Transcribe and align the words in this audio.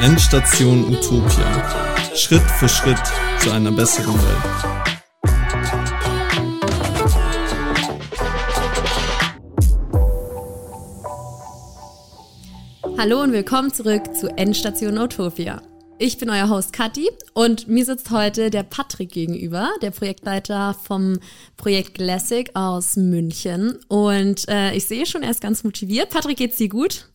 Endstation 0.00 0.94
Utopia. 0.94 2.14
Schritt 2.14 2.42
für 2.42 2.68
Schritt 2.68 2.98
zu 3.40 3.50
einer 3.50 3.72
besseren 3.72 4.14
Welt. 4.14 4.44
Hallo 12.96 13.22
und 13.22 13.32
willkommen 13.32 13.74
zurück 13.74 14.14
zu 14.14 14.28
Endstation 14.36 14.98
Utopia. 14.98 15.62
Ich 15.98 16.16
bin 16.18 16.30
euer 16.30 16.48
Host 16.48 16.72
Kathi 16.72 17.10
und 17.34 17.66
mir 17.66 17.84
sitzt 17.84 18.12
heute 18.12 18.50
der 18.50 18.62
Patrick 18.62 19.10
gegenüber, 19.10 19.68
der 19.82 19.90
Projektleiter 19.90 20.76
vom 20.80 21.18
Projekt 21.56 21.94
Classic 21.94 22.48
aus 22.54 22.94
München. 22.94 23.80
Und 23.88 24.48
äh, 24.48 24.76
ich 24.76 24.86
sehe 24.86 25.06
schon, 25.06 25.24
er 25.24 25.32
ist 25.32 25.40
ganz 25.40 25.64
motiviert. 25.64 26.10
Patrick, 26.10 26.36
geht's 26.36 26.56
dir 26.56 26.68
gut? 26.68 27.08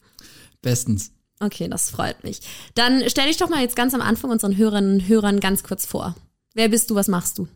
Bestens. 0.61 1.13
Okay, 1.43 1.67
das 1.67 1.89
freut 1.89 2.23
mich. 2.23 2.39
Dann 2.75 3.03
stell 3.07 3.27
dich 3.27 3.37
doch 3.37 3.49
mal 3.49 3.61
jetzt 3.61 3.75
ganz 3.75 3.93
am 3.93 4.01
Anfang 4.01 4.31
unseren 4.31 4.55
Hörerinnen 4.55 4.93
und 4.95 5.07
Hörern 5.07 5.39
ganz 5.39 5.63
kurz 5.63 5.85
vor. 5.85 6.15
Wer 6.53 6.69
bist 6.69 6.89
du, 6.89 6.95
was 6.95 7.07
machst 7.07 7.37
du? 7.37 7.47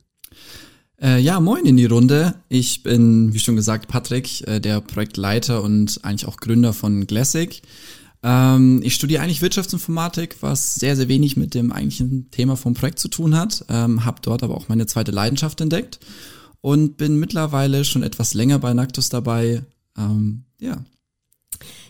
Äh, 1.01 1.19
ja, 1.19 1.39
moin 1.39 1.65
in 1.65 1.77
die 1.77 1.85
Runde. 1.85 2.33
Ich 2.49 2.83
bin, 2.83 3.33
wie 3.33 3.39
schon 3.39 3.55
gesagt, 3.55 3.87
Patrick, 3.87 4.45
äh, 4.47 4.59
der 4.59 4.81
Projektleiter 4.81 5.61
und 5.61 5.99
eigentlich 6.03 6.27
auch 6.27 6.37
Gründer 6.37 6.73
von 6.73 7.05
Glassic. 7.05 7.61
Ähm, 8.23 8.81
ich 8.83 8.95
studiere 8.95 9.21
eigentlich 9.21 9.43
Wirtschaftsinformatik, 9.43 10.37
was 10.41 10.75
sehr, 10.75 10.95
sehr 10.95 11.07
wenig 11.07 11.37
mit 11.37 11.53
dem 11.53 11.71
eigentlichen 11.71 12.31
Thema 12.31 12.57
vom 12.57 12.73
Projekt 12.73 12.97
zu 12.99 13.09
tun 13.09 13.35
hat. 13.35 13.63
Ähm, 13.69 14.05
habe 14.05 14.21
dort 14.23 14.41
aber 14.41 14.55
auch 14.55 14.69
meine 14.69 14.87
zweite 14.87 15.11
Leidenschaft 15.11 15.61
entdeckt 15.61 15.99
und 16.61 16.97
bin 16.97 17.19
mittlerweile 17.19 17.85
schon 17.85 18.01
etwas 18.01 18.33
länger 18.33 18.57
bei 18.57 18.73
Nactus 18.73 19.09
dabei. 19.09 19.63
Ähm, 19.95 20.45
ja, 20.59 20.83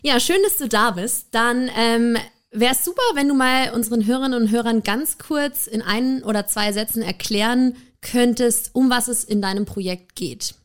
ja, 0.02 0.20
schön, 0.20 0.38
dass 0.44 0.58
du 0.58 0.68
da 0.68 0.92
bist. 0.92 1.28
Dann 1.32 1.70
ähm, 1.78 2.18
wäre 2.52 2.74
es 2.74 2.84
super, 2.84 3.02
wenn 3.14 3.28
du 3.28 3.34
mal 3.34 3.72
unseren 3.74 4.06
Hörerinnen 4.06 4.42
und 4.42 4.52
Hörern 4.52 4.84
ganz 4.84 5.18
kurz 5.18 5.68
in 5.68 5.82
ein 5.82 6.24
oder 6.24 6.48
zwei 6.48 6.72
Sätzen 6.72 7.02
erklären 7.02 7.76
könntest, 8.02 8.72
um 8.74 8.90
was 8.90 9.08
es 9.08 9.24
in 9.24 9.42
deinem 9.42 9.66
Projekt 9.66 10.16
geht. 10.16 10.56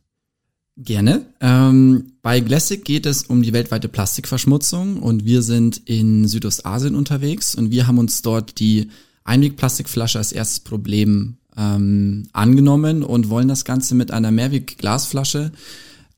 Gerne. 0.77 1.27
Ähm, 1.41 2.13
bei 2.23 2.41
Glassic 2.41 2.85
geht 2.85 3.05
es 3.05 3.25
um 3.25 3.43
die 3.43 3.53
weltweite 3.53 3.89
Plastikverschmutzung 3.89 5.03
und 5.03 5.25
wir 5.27 5.43
sind 5.43 5.83
in 5.85 6.27
Südostasien 6.27 6.95
unterwegs 6.95 7.55
und 7.55 7.70
wir 7.70 7.87
haben 7.87 7.98
uns 7.98 8.23
dort 8.23 8.59
die 8.59 8.91
Einwegplastikflasche 9.25 10.19
als 10.19 10.33
erstes 10.33 10.61
Problem 10.61 11.37
ähm, 11.57 12.29
angenommen 12.33 13.03
und 13.03 13.29
wollen 13.29 13.48
das 13.48 13.67
Ganze 13.67 13.95
mit 13.95 14.11
einer 14.13 14.31
Mehrwegglasflasche 14.31 15.53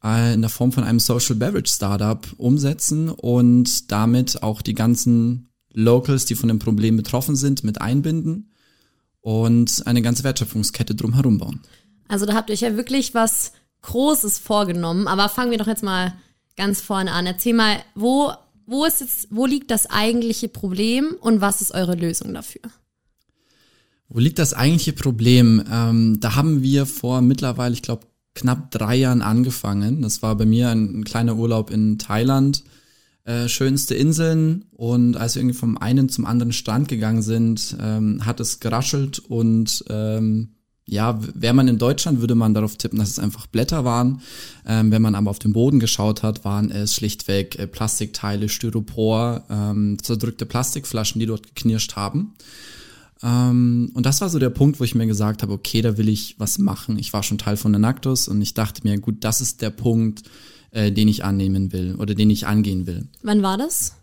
in 0.04 0.42
der 0.42 0.50
Form 0.50 0.70
von 0.70 0.84
einem 0.84 1.00
Social 1.00 1.36
Beverage 1.36 1.72
Startup 1.72 2.26
umsetzen 2.36 3.08
und 3.08 3.90
damit 3.90 4.42
auch 4.42 4.60
die 4.60 4.74
ganzen 4.74 5.48
Locals, 5.72 6.26
die 6.26 6.34
von 6.34 6.48
dem 6.48 6.58
Problem 6.58 6.96
betroffen 6.96 7.36
sind, 7.36 7.64
mit 7.64 7.80
einbinden 7.80 8.50
und 9.22 9.86
eine 9.86 10.02
ganze 10.02 10.22
Wertschöpfungskette 10.22 10.94
drumherum 10.94 11.38
bauen. 11.38 11.62
Also 12.06 12.26
da 12.26 12.34
habt 12.34 12.50
ihr 12.50 12.52
euch 12.52 12.60
ja 12.60 12.76
wirklich 12.76 13.14
was 13.14 13.52
Großes 13.80 14.38
vorgenommen, 14.38 15.08
aber 15.08 15.30
fangen 15.30 15.50
wir 15.50 15.58
doch 15.58 15.66
jetzt 15.66 15.82
mal 15.82 16.14
ganz 16.56 16.82
vorne 16.82 17.12
an. 17.12 17.26
Erzähl 17.26 17.54
mal, 17.54 17.78
wo, 17.94 18.30
wo 18.66 18.84
ist 18.84 19.00
jetzt, 19.00 19.28
wo 19.30 19.46
liegt 19.46 19.70
das 19.70 19.90
eigentliche 19.90 20.48
Problem 20.48 21.16
und 21.20 21.40
was 21.40 21.62
ist 21.62 21.72
eure 21.72 21.94
Lösung 21.94 22.34
dafür? 22.34 22.62
Wo 24.08 24.18
liegt 24.18 24.38
das 24.38 24.52
eigentliche 24.52 24.92
Problem? 24.92 25.64
Ähm, 25.70 26.20
da 26.20 26.34
haben 26.34 26.62
wir 26.62 26.84
vor 26.84 27.22
mittlerweile, 27.22 27.72
ich 27.72 27.82
glaube, 27.82 28.06
knapp 28.34 28.70
drei 28.70 28.96
Jahren 28.96 29.22
angefangen. 29.22 30.02
Das 30.02 30.22
war 30.22 30.36
bei 30.36 30.46
mir 30.46 30.70
ein, 30.70 31.00
ein 31.00 31.04
kleiner 31.04 31.36
Urlaub 31.36 31.70
in 31.70 31.98
Thailand. 31.98 32.64
Äh, 33.24 33.48
schönste 33.48 33.94
Inseln 33.94 34.66
und 34.72 35.16
als 35.16 35.34
wir 35.34 35.40
irgendwie 35.40 35.56
vom 35.56 35.78
einen 35.78 36.10
zum 36.10 36.26
anderen 36.26 36.52
Strand 36.52 36.88
gegangen 36.88 37.22
sind, 37.22 37.74
ähm, 37.80 38.26
hat 38.26 38.38
es 38.38 38.60
geraschelt 38.60 39.18
und 39.18 39.82
ähm, 39.88 40.50
ja, 40.86 41.18
wäre 41.34 41.54
man 41.54 41.66
in 41.68 41.78
Deutschland, 41.78 42.20
würde 42.20 42.34
man 42.34 42.52
darauf 42.52 42.76
tippen, 42.76 42.98
dass 42.98 43.08
es 43.08 43.18
einfach 43.18 43.46
Blätter 43.46 43.86
waren. 43.86 44.20
Ähm, 44.66 44.90
wenn 44.90 45.00
man 45.00 45.14
aber 45.14 45.30
auf 45.30 45.38
den 45.38 45.54
Boden 45.54 45.80
geschaut 45.80 46.22
hat, 46.22 46.44
waren 46.44 46.70
es 46.70 46.94
schlichtweg 46.94 47.58
äh, 47.58 47.66
Plastikteile, 47.66 48.50
Styropor, 48.50 49.44
ähm, 49.48 49.96
zerdrückte 50.02 50.44
Plastikflaschen, 50.44 51.18
die 51.18 51.26
dort 51.26 51.46
geknirscht 51.46 51.96
haben. 51.96 52.34
Ähm, 53.22 53.90
und 53.94 54.06
das 54.06 54.20
war 54.20 54.28
so 54.28 54.38
der 54.38 54.50
Punkt, 54.50 54.80
wo 54.80 54.84
ich 54.84 54.94
mir 54.94 55.06
gesagt 55.06 55.42
habe, 55.42 55.52
okay, 55.52 55.82
da 55.82 55.96
will 55.96 56.08
ich 56.08 56.38
was 56.38 56.58
machen. 56.58 56.98
Ich 56.98 57.12
war 57.12 57.22
schon 57.22 57.38
Teil 57.38 57.56
von 57.56 57.72
der 57.72 57.80
Nactus 57.80 58.28
und 58.28 58.40
ich 58.42 58.54
dachte 58.54 58.82
mir, 58.84 58.98
gut, 58.98 59.24
das 59.24 59.40
ist 59.40 59.62
der 59.62 59.70
Punkt, 59.70 60.22
äh, 60.70 60.92
den 60.92 61.08
ich 61.08 61.24
annehmen 61.24 61.72
will 61.72 61.94
oder 61.96 62.14
den 62.14 62.30
ich 62.30 62.46
angehen 62.46 62.86
will. 62.86 63.08
Wann 63.22 63.42
war 63.42 63.56
das? 63.56 63.94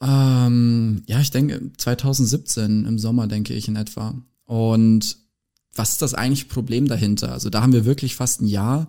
Ähm, 0.00 1.02
ja, 1.06 1.20
ich 1.20 1.30
denke 1.30 1.70
2017 1.76 2.84
im 2.84 2.98
Sommer, 2.98 3.26
denke 3.26 3.54
ich 3.54 3.68
in 3.68 3.76
etwa. 3.76 4.14
Und 4.44 5.16
was 5.74 5.90
ist 5.90 6.02
das 6.02 6.14
eigentliche 6.14 6.46
Problem 6.46 6.88
dahinter? 6.88 7.32
Also 7.32 7.50
da 7.50 7.62
haben 7.62 7.72
wir 7.72 7.84
wirklich 7.84 8.16
fast 8.16 8.40
ein 8.40 8.46
Jahr 8.46 8.88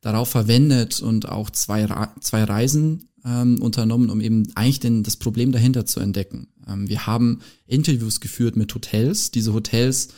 darauf 0.00 0.28
verwendet 0.28 1.00
und 1.00 1.28
auch 1.28 1.50
zwei, 1.50 1.86
zwei 2.20 2.44
Reisen 2.44 3.08
ähm, 3.24 3.60
unternommen, 3.60 4.10
um 4.10 4.20
eben 4.20 4.48
eigentlich 4.54 4.80
den, 4.80 5.02
das 5.02 5.16
Problem 5.16 5.52
dahinter 5.52 5.86
zu 5.86 6.00
entdecken. 6.00 6.48
Ähm, 6.66 6.88
wir 6.88 7.06
haben 7.06 7.40
Interviews 7.66 8.20
geführt 8.20 8.56
mit 8.56 8.74
Hotels. 8.74 9.30
Diese 9.30 9.52
Hotels 9.52 10.08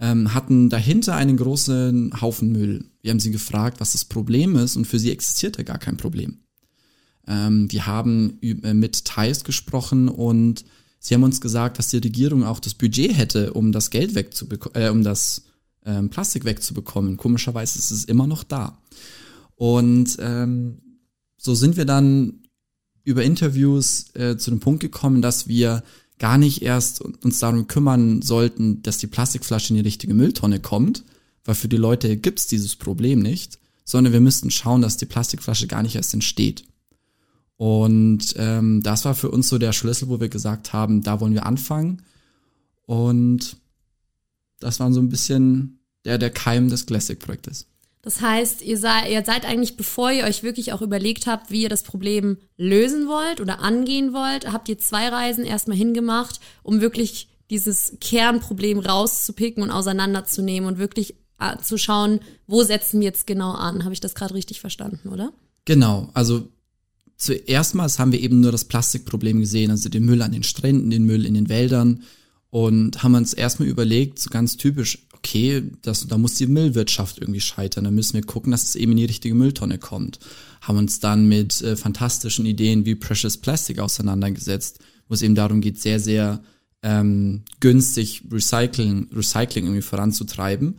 ähm, 0.00 0.34
hatten 0.34 0.68
dahinter 0.68 1.16
einen 1.16 1.36
großen 1.36 2.20
Haufen 2.20 2.52
Müll. 2.52 2.84
Wir 3.02 3.10
haben 3.10 3.20
sie 3.20 3.30
gefragt, 3.30 3.80
was 3.80 3.92
das 3.92 4.04
Problem 4.04 4.56
ist 4.56 4.76
und 4.76 4.86
für 4.86 4.98
sie 4.98 5.10
existierte 5.10 5.64
gar 5.64 5.78
kein 5.78 5.96
Problem. 5.96 6.38
Ähm, 7.26 7.70
wir 7.70 7.86
haben 7.86 8.38
äh, 8.40 8.74
mit 8.74 9.04
Thais 9.04 9.44
gesprochen 9.44 10.08
und 10.08 10.64
sie 10.98 11.14
haben 11.14 11.24
uns 11.24 11.40
gesagt, 11.40 11.78
dass 11.78 11.88
die 11.88 11.98
Regierung 11.98 12.44
auch 12.44 12.60
das 12.60 12.74
Budget 12.74 13.16
hätte, 13.16 13.52
um 13.52 13.72
das 13.72 13.90
Geld 13.90 14.14
wegzubekommen, 14.14 14.82
äh, 14.82 14.88
um 14.90 15.02
das 15.02 15.44
ähm, 15.84 16.10
Plastik 16.10 16.44
wegzubekommen. 16.44 17.16
Komischerweise 17.16 17.78
ist 17.78 17.90
es 17.90 18.04
immer 18.04 18.26
noch 18.26 18.44
da. 18.44 18.80
Und 19.56 20.16
ähm, 20.20 20.78
so 21.36 21.54
sind 21.54 21.76
wir 21.76 21.84
dann 21.84 22.42
über 23.08 23.24
Interviews 23.24 24.14
äh, 24.14 24.36
zu 24.36 24.50
dem 24.50 24.60
Punkt 24.60 24.80
gekommen, 24.80 25.22
dass 25.22 25.48
wir 25.48 25.82
gar 26.18 26.36
nicht 26.36 26.60
erst 26.62 27.00
uns 27.00 27.38
darum 27.38 27.66
kümmern 27.66 28.20
sollten, 28.20 28.82
dass 28.82 28.98
die 28.98 29.06
Plastikflasche 29.06 29.70
in 29.70 29.76
die 29.76 29.86
richtige 29.86 30.12
Mülltonne 30.12 30.60
kommt, 30.60 31.04
weil 31.44 31.54
für 31.54 31.68
die 31.68 31.78
Leute 31.78 32.18
gibt's 32.18 32.46
dieses 32.46 32.76
Problem 32.76 33.20
nicht, 33.20 33.58
sondern 33.84 34.12
wir 34.12 34.20
müssten 34.20 34.50
schauen, 34.50 34.82
dass 34.82 34.98
die 34.98 35.06
Plastikflasche 35.06 35.66
gar 35.66 35.82
nicht 35.82 35.94
erst 35.94 36.12
entsteht. 36.12 36.64
Und 37.56 38.34
ähm, 38.36 38.82
das 38.82 39.06
war 39.06 39.14
für 39.14 39.30
uns 39.30 39.48
so 39.48 39.56
der 39.56 39.72
Schlüssel, 39.72 40.08
wo 40.08 40.20
wir 40.20 40.28
gesagt 40.28 40.74
haben, 40.74 41.02
da 41.02 41.20
wollen 41.20 41.34
wir 41.34 41.46
anfangen. 41.46 42.02
Und 42.84 43.56
das 44.60 44.80
war 44.80 44.92
so 44.92 45.00
ein 45.00 45.08
bisschen 45.08 45.80
der, 46.04 46.18
der 46.18 46.30
Keim 46.30 46.68
des 46.68 46.84
Classic-Projektes. 46.84 47.66
Das 48.02 48.20
heißt, 48.20 48.62
ihr, 48.62 48.78
sei, 48.78 49.12
ihr 49.12 49.24
seid 49.24 49.44
eigentlich, 49.44 49.76
bevor 49.76 50.12
ihr 50.12 50.24
euch 50.24 50.42
wirklich 50.42 50.72
auch 50.72 50.82
überlegt 50.82 51.26
habt, 51.26 51.50
wie 51.50 51.62
ihr 51.62 51.68
das 51.68 51.82
Problem 51.82 52.38
lösen 52.56 53.08
wollt 53.08 53.40
oder 53.40 53.60
angehen 53.60 54.12
wollt, 54.12 54.50
habt 54.52 54.68
ihr 54.68 54.78
zwei 54.78 55.08
Reisen 55.08 55.44
erstmal 55.44 55.76
hingemacht, 55.76 56.40
um 56.62 56.80
wirklich 56.80 57.28
dieses 57.50 57.96
Kernproblem 58.00 58.78
rauszupicken 58.78 59.62
und 59.62 59.70
auseinanderzunehmen 59.70 60.68
und 60.68 60.78
wirklich 60.78 61.16
äh, 61.40 61.58
zu 61.58 61.78
schauen, 61.78 62.20
wo 62.46 62.62
setzen 62.62 63.00
wir 63.00 63.06
jetzt 63.06 63.26
genau 63.26 63.52
an. 63.52 63.84
Habe 63.84 63.94
ich 63.94 64.00
das 64.00 64.14
gerade 64.14 64.34
richtig 64.34 64.60
verstanden, 64.60 65.08
oder? 65.08 65.32
Genau, 65.64 66.10
also 66.14 66.48
zuerst 67.16 67.74
mal 67.74 67.88
haben 67.88 68.12
wir 68.12 68.20
eben 68.20 68.40
nur 68.40 68.52
das 68.52 68.64
Plastikproblem 68.64 69.40
gesehen, 69.40 69.70
also 69.70 69.88
den 69.88 70.04
Müll 70.04 70.22
an 70.22 70.32
den 70.32 70.44
Stränden, 70.44 70.90
den 70.90 71.04
Müll 71.04 71.26
in 71.26 71.34
den 71.34 71.48
Wäldern 71.48 72.04
und 72.50 73.02
haben 73.02 73.14
uns 73.14 73.34
erstmal 73.34 73.68
überlegt, 73.68 74.18
so 74.18 74.30
ganz 74.30 74.56
typisch, 74.56 75.06
okay, 75.28 75.70
das, 75.82 76.06
da 76.06 76.16
muss 76.16 76.34
die 76.34 76.46
Müllwirtschaft 76.46 77.18
irgendwie 77.18 77.40
scheitern. 77.40 77.84
Da 77.84 77.90
müssen 77.90 78.14
wir 78.14 78.22
gucken, 78.22 78.50
dass 78.50 78.64
es 78.64 78.76
eben 78.76 78.92
in 78.92 78.98
die 78.98 79.04
richtige 79.04 79.34
Mülltonne 79.34 79.78
kommt. 79.78 80.18
Haben 80.62 80.78
uns 80.78 81.00
dann 81.00 81.28
mit 81.28 81.60
äh, 81.62 81.76
fantastischen 81.76 82.46
Ideen 82.46 82.86
wie 82.86 82.94
Precious 82.94 83.36
Plastic 83.36 83.78
auseinandergesetzt, 83.78 84.78
wo 85.08 85.14
es 85.14 85.22
eben 85.22 85.34
darum 85.34 85.60
geht, 85.60 85.80
sehr, 85.80 86.00
sehr 86.00 86.40
ähm, 86.82 87.42
günstig 87.60 88.24
Recycling, 88.30 89.08
Recycling 89.14 89.64
irgendwie 89.64 89.82
voranzutreiben. 89.82 90.78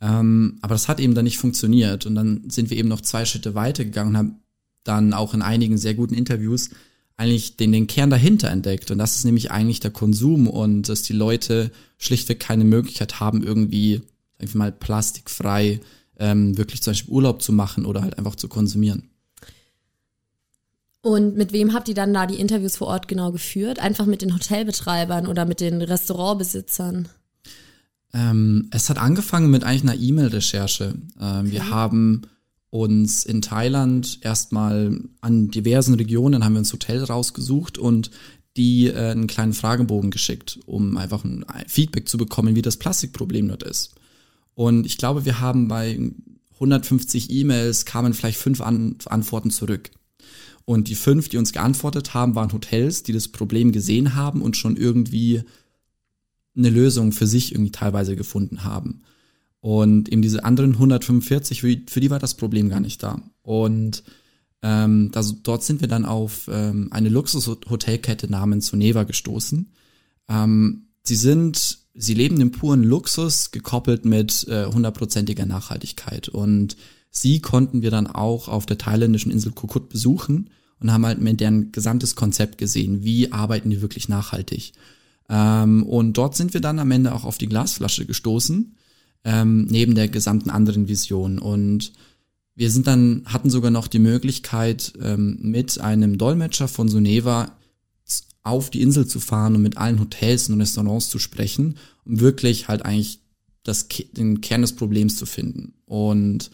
Ähm, 0.00 0.58
aber 0.62 0.74
das 0.74 0.88
hat 0.88 0.98
eben 0.98 1.14
dann 1.14 1.24
nicht 1.24 1.38
funktioniert. 1.38 2.06
Und 2.06 2.14
dann 2.14 2.48
sind 2.48 2.70
wir 2.70 2.78
eben 2.78 2.88
noch 2.88 3.02
zwei 3.02 3.24
Schritte 3.24 3.54
weitergegangen 3.54 4.14
und 4.14 4.18
haben 4.18 4.36
dann 4.84 5.12
auch 5.12 5.34
in 5.34 5.42
einigen 5.42 5.76
sehr 5.76 5.94
guten 5.94 6.14
Interviews 6.14 6.70
eigentlich 7.16 7.56
den, 7.56 7.72
den 7.72 7.86
Kern 7.86 8.10
dahinter 8.10 8.50
entdeckt. 8.50 8.90
Und 8.90 8.98
das 8.98 9.16
ist 9.16 9.24
nämlich 9.24 9.50
eigentlich 9.50 9.80
der 9.80 9.90
Konsum 9.90 10.48
und 10.48 10.88
dass 10.88 11.02
die 11.02 11.12
Leute 11.12 11.70
schlichtweg 11.98 12.40
keine 12.40 12.64
Möglichkeit 12.64 13.20
haben, 13.20 13.42
irgendwie, 13.42 14.02
ich 14.38 14.54
mal, 14.54 14.72
plastikfrei 14.72 15.80
ähm, 16.18 16.56
wirklich 16.56 16.82
zum 16.82 16.92
Beispiel 16.92 17.14
Urlaub 17.14 17.42
zu 17.42 17.52
machen 17.52 17.86
oder 17.86 18.02
halt 18.02 18.18
einfach 18.18 18.36
zu 18.36 18.48
konsumieren. 18.48 19.10
Und 21.02 21.36
mit 21.36 21.52
wem 21.52 21.74
habt 21.74 21.88
ihr 21.88 21.94
dann 21.94 22.14
da 22.14 22.26
die 22.26 22.38
Interviews 22.38 22.76
vor 22.76 22.86
Ort 22.86 23.08
genau 23.08 23.32
geführt? 23.32 23.80
Einfach 23.80 24.06
mit 24.06 24.22
den 24.22 24.34
Hotelbetreibern 24.34 25.26
oder 25.26 25.44
mit 25.44 25.60
den 25.60 25.82
Restaurantbesitzern? 25.82 27.08
Ähm, 28.14 28.68
es 28.70 28.88
hat 28.88 28.98
angefangen 28.98 29.50
mit 29.50 29.64
eigentlich 29.64 29.82
einer 29.82 30.00
E-Mail-Recherche. 30.00 30.94
Ähm, 31.20 31.40
okay. 31.40 31.50
Wir 31.50 31.70
haben 31.70 32.22
uns 32.72 33.24
in 33.24 33.42
Thailand 33.42 34.18
erstmal 34.22 34.98
an 35.20 35.50
diversen 35.50 35.92
Regionen 35.92 36.42
haben 36.42 36.54
wir 36.54 36.60
uns 36.60 36.72
Hotel 36.72 37.04
rausgesucht 37.04 37.76
und 37.76 38.10
die 38.56 38.86
äh, 38.86 39.10
einen 39.10 39.26
kleinen 39.26 39.52
Fragebogen 39.52 40.10
geschickt, 40.10 40.58
um 40.64 40.96
einfach 40.96 41.22
ein 41.22 41.44
Feedback 41.66 42.08
zu 42.08 42.16
bekommen, 42.16 42.54
wie 42.54 42.62
das 42.62 42.78
Plastikproblem 42.78 43.48
dort 43.48 43.62
ist. 43.62 43.94
Und 44.54 44.86
ich 44.86 44.96
glaube, 44.96 45.26
wir 45.26 45.38
haben 45.38 45.68
bei 45.68 45.98
150 46.54 47.30
E-Mails 47.30 47.84
kamen 47.84 48.14
vielleicht 48.14 48.38
fünf 48.38 48.62
An 48.62 48.96
Antworten 49.04 49.50
zurück. 49.50 49.90
Und 50.64 50.88
die 50.88 50.94
fünf, 50.94 51.28
die 51.28 51.36
uns 51.36 51.52
geantwortet 51.52 52.14
haben, 52.14 52.34
waren 52.34 52.54
Hotels, 52.54 53.02
die 53.02 53.12
das 53.12 53.28
Problem 53.28 53.72
gesehen 53.72 54.14
haben 54.14 54.40
und 54.40 54.56
schon 54.56 54.78
irgendwie 54.78 55.42
eine 56.56 56.70
Lösung 56.70 57.12
für 57.12 57.26
sich 57.26 57.52
irgendwie 57.52 57.72
teilweise 57.72 58.16
gefunden 58.16 58.64
haben. 58.64 59.02
Und 59.62 60.08
eben 60.08 60.22
diese 60.22 60.44
anderen 60.44 60.72
145, 60.72 61.60
für 61.60 61.76
die, 61.76 61.86
für 61.88 62.00
die 62.00 62.10
war 62.10 62.18
das 62.18 62.34
Problem 62.34 62.68
gar 62.68 62.80
nicht 62.80 63.00
da. 63.00 63.22
Und 63.42 64.02
ähm, 64.60 65.10
das, 65.12 65.42
dort 65.44 65.62
sind 65.62 65.80
wir 65.80 65.86
dann 65.86 66.04
auf 66.04 66.50
ähm, 66.52 66.88
eine 66.90 67.08
Luxushotelkette 67.08 68.28
namens 68.28 68.66
Soneva 68.66 69.04
gestoßen. 69.04 69.72
Ähm, 70.28 70.88
sie 71.04 71.14
sind, 71.14 71.78
sie 71.94 72.14
leben 72.14 72.40
im 72.40 72.50
puren 72.50 72.82
Luxus, 72.82 73.52
gekoppelt 73.52 74.04
mit 74.04 74.48
äh, 74.48 74.66
hundertprozentiger 74.66 75.44
äh, 75.44 75.46
Nachhaltigkeit. 75.46 76.28
Und 76.28 76.76
sie 77.10 77.40
konnten 77.40 77.82
wir 77.82 77.92
dann 77.92 78.08
auch 78.08 78.48
auf 78.48 78.66
der 78.66 78.78
thailändischen 78.78 79.30
Insel 79.30 79.52
Kokut 79.52 79.88
besuchen 79.88 80.50
und 80.80 80.92
haben 80.92 81.06
halt 81.06 81.20
mit 81.20 81.38
deren 81.38 81.70
gesamtes 81.70 82.16
Konzept 82.16 82.58
gesehen. 82.58 83.04
Wie 83.04 83.30
arbeiten 83.30 83.70
die 83.70 83.80
wirklich 83.80 84.08
nachhaltig? 84.08 84.72
Ähm, 85.28 85.84
und 85.84 86.18
dort 86.18 86.34
sind 86.34 86.52
wir 86.52 86.60
dann 86.60 86.80
am 86.80 86.90
Ende 86.90 87.14
auch 87.14 87.22
auf 87.22 87.38
die 87.38 87.48
Glasflasche 87.48 88.06
gestoßen, 88.06 88.74
ähm, 89.24 89.66
neben 89.66 89.94
der 89.94 90.08
gesamten 90.08 90.50
anderen 90.50 90.88
Vision. 90.88 91.38
Und 91.38 91.92
wir 92.54 92.70
sind 92.70 92.86
dann, 92.86 93.22
hatten 93.26 93.50
sogar 93.50 93.70
noch 93.70 93.88
die 93.88 93.98
Möglichkeit, 93.98 94.92
ähm, 95.00 95.38
mit 95.40 95.80
einem 95.80 96.18
Dolmetscher 96.18 96.68
von 96.68 96.88
Suneva 96.88 97.56
auf 98.42 98.70
die 98.70 98.82
Insel 98.82 99.06
zu 99.06 99.20
fahren 99.20 99.54
und 99.54 99.62
mit 99.62 99.76
allen 99.76 100.00
Hotels 100.00 100.48
und 100.48 100.60
Restaurants 100.60 101.08
zu 101.08 101.18
sprechen, 101.18 101.76
um 102.04 102.20
wirklich 102.20 102.68
halt 102.68 102.84
eigentlich 102.84 103.20
das, 103.62 103.86
den 103.88 104.40
Kern 104.40 104.62
des 104.62 104.74
Problems 104.74 105.16
zu 105.16 105.26
finden. 105.26 105.74
Und 105.86 106.50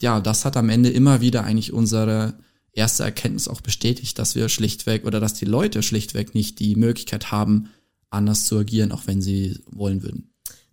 ja, 0.00 0.20
das 0.20 0.44
hat 0.44 0.56
am 0.56 0.68
Ende 0.68 0.90
immer 0.90 1.20
wieder 1.20 1.44
eigentlich 1.44 1.72
unsere 1.72 2.34
erste 2.72 3.04
Erkenntnis 3.04 3.48
auch 3.48 3.60
bestätigt, 3.60 4.18
dass 4.18 4.34
wir 4.34 4.48
schlichtweg 4.48 5.04
oder 5.04 5.20
dass 5.20 5.34
die 5.34 5.44
Leute 5.44 5.82
schlichtweg 5.82 6.34
nicht 6.34 6.58
die 6.58 6.74
Möglichkeit 6.74 7.30
haben, 7.30 7.68
anders 8.08 8.44
zu 8.44 8.58
agieren, 8.58 8.92
auch 8.92 9.06
wenn 9.06 9.22
sie 9.22 9.60
wollen 9.70 10.02
würden. 10.02 10.29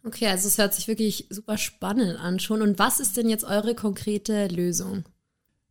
Okay, 0.07 0.27
also 0.27 0.47
es 0.47 0.57
hört 0.57 0.73
sich 0.73 0.87
wirklich 0.87 1.27
super 1.29 1.57
spannend 1.57 2.17
an 2.17 2.39
schon. 2.39 2.61
Und 2.61 2.79
was 2.79 3.01
ist 3.01 3.17
denn 3.17 3.27
jetzt 3.27 3.43
eure 3.43 3.75
konkrete 3.75 4.47
Lösung? 4.47 5.03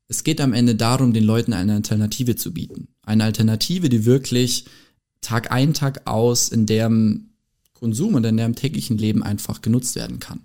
Es 0.09 0.25
geht 0.25 0.43
am 0.43 0.53
Ende 0.53 0.75
darum, 0.75 1.15
den 1.15 1.25
Leuten 1.25 1.55
eine 1.55 1.73
Alternative 1.73 2.37
zu 2.37 2.53
bieten. 2.53 2.89
Eine 3.01 3.25
Alternative, 3.25 3.89
die 3.89 4.05
wirklich 4.05 4.67
Tag 5.23 5.51
ein, 5.51 5.73
Tag 5.73 6.07
aus 6.07 6.51
in 6.51 6.67
deren 6.67 7.31
Konsum 7.73 8.15
und 8.15 8.25
in 8.25 8.37
deren 8.37 8.55
täglichen 8.55 8.99
Leben 8.99 9.23
einfach 9.23 9.63
genutzt 9.63 9.97
werden 9.97 10.21
kann. 10.21 10.41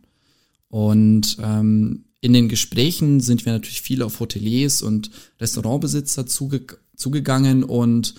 Und 0.69 1.35
ähm, 1.41 2.05
in 2.21 2.31
den 2.31 2.47
Gesprächen 2.47 3.19
sind 3.19 3.45
wir 3.45 3.51
natürlich 3.51 3.81
viel 3.81 4.03
auf 4.03 4.21
Hoteliers 4.21 4.81
und 4.81 5.11
Restaurantbesitzer 5.41 6.25
zuge 6.25 6.65
zugegangen 6.95 7.65
und 7.65 8.15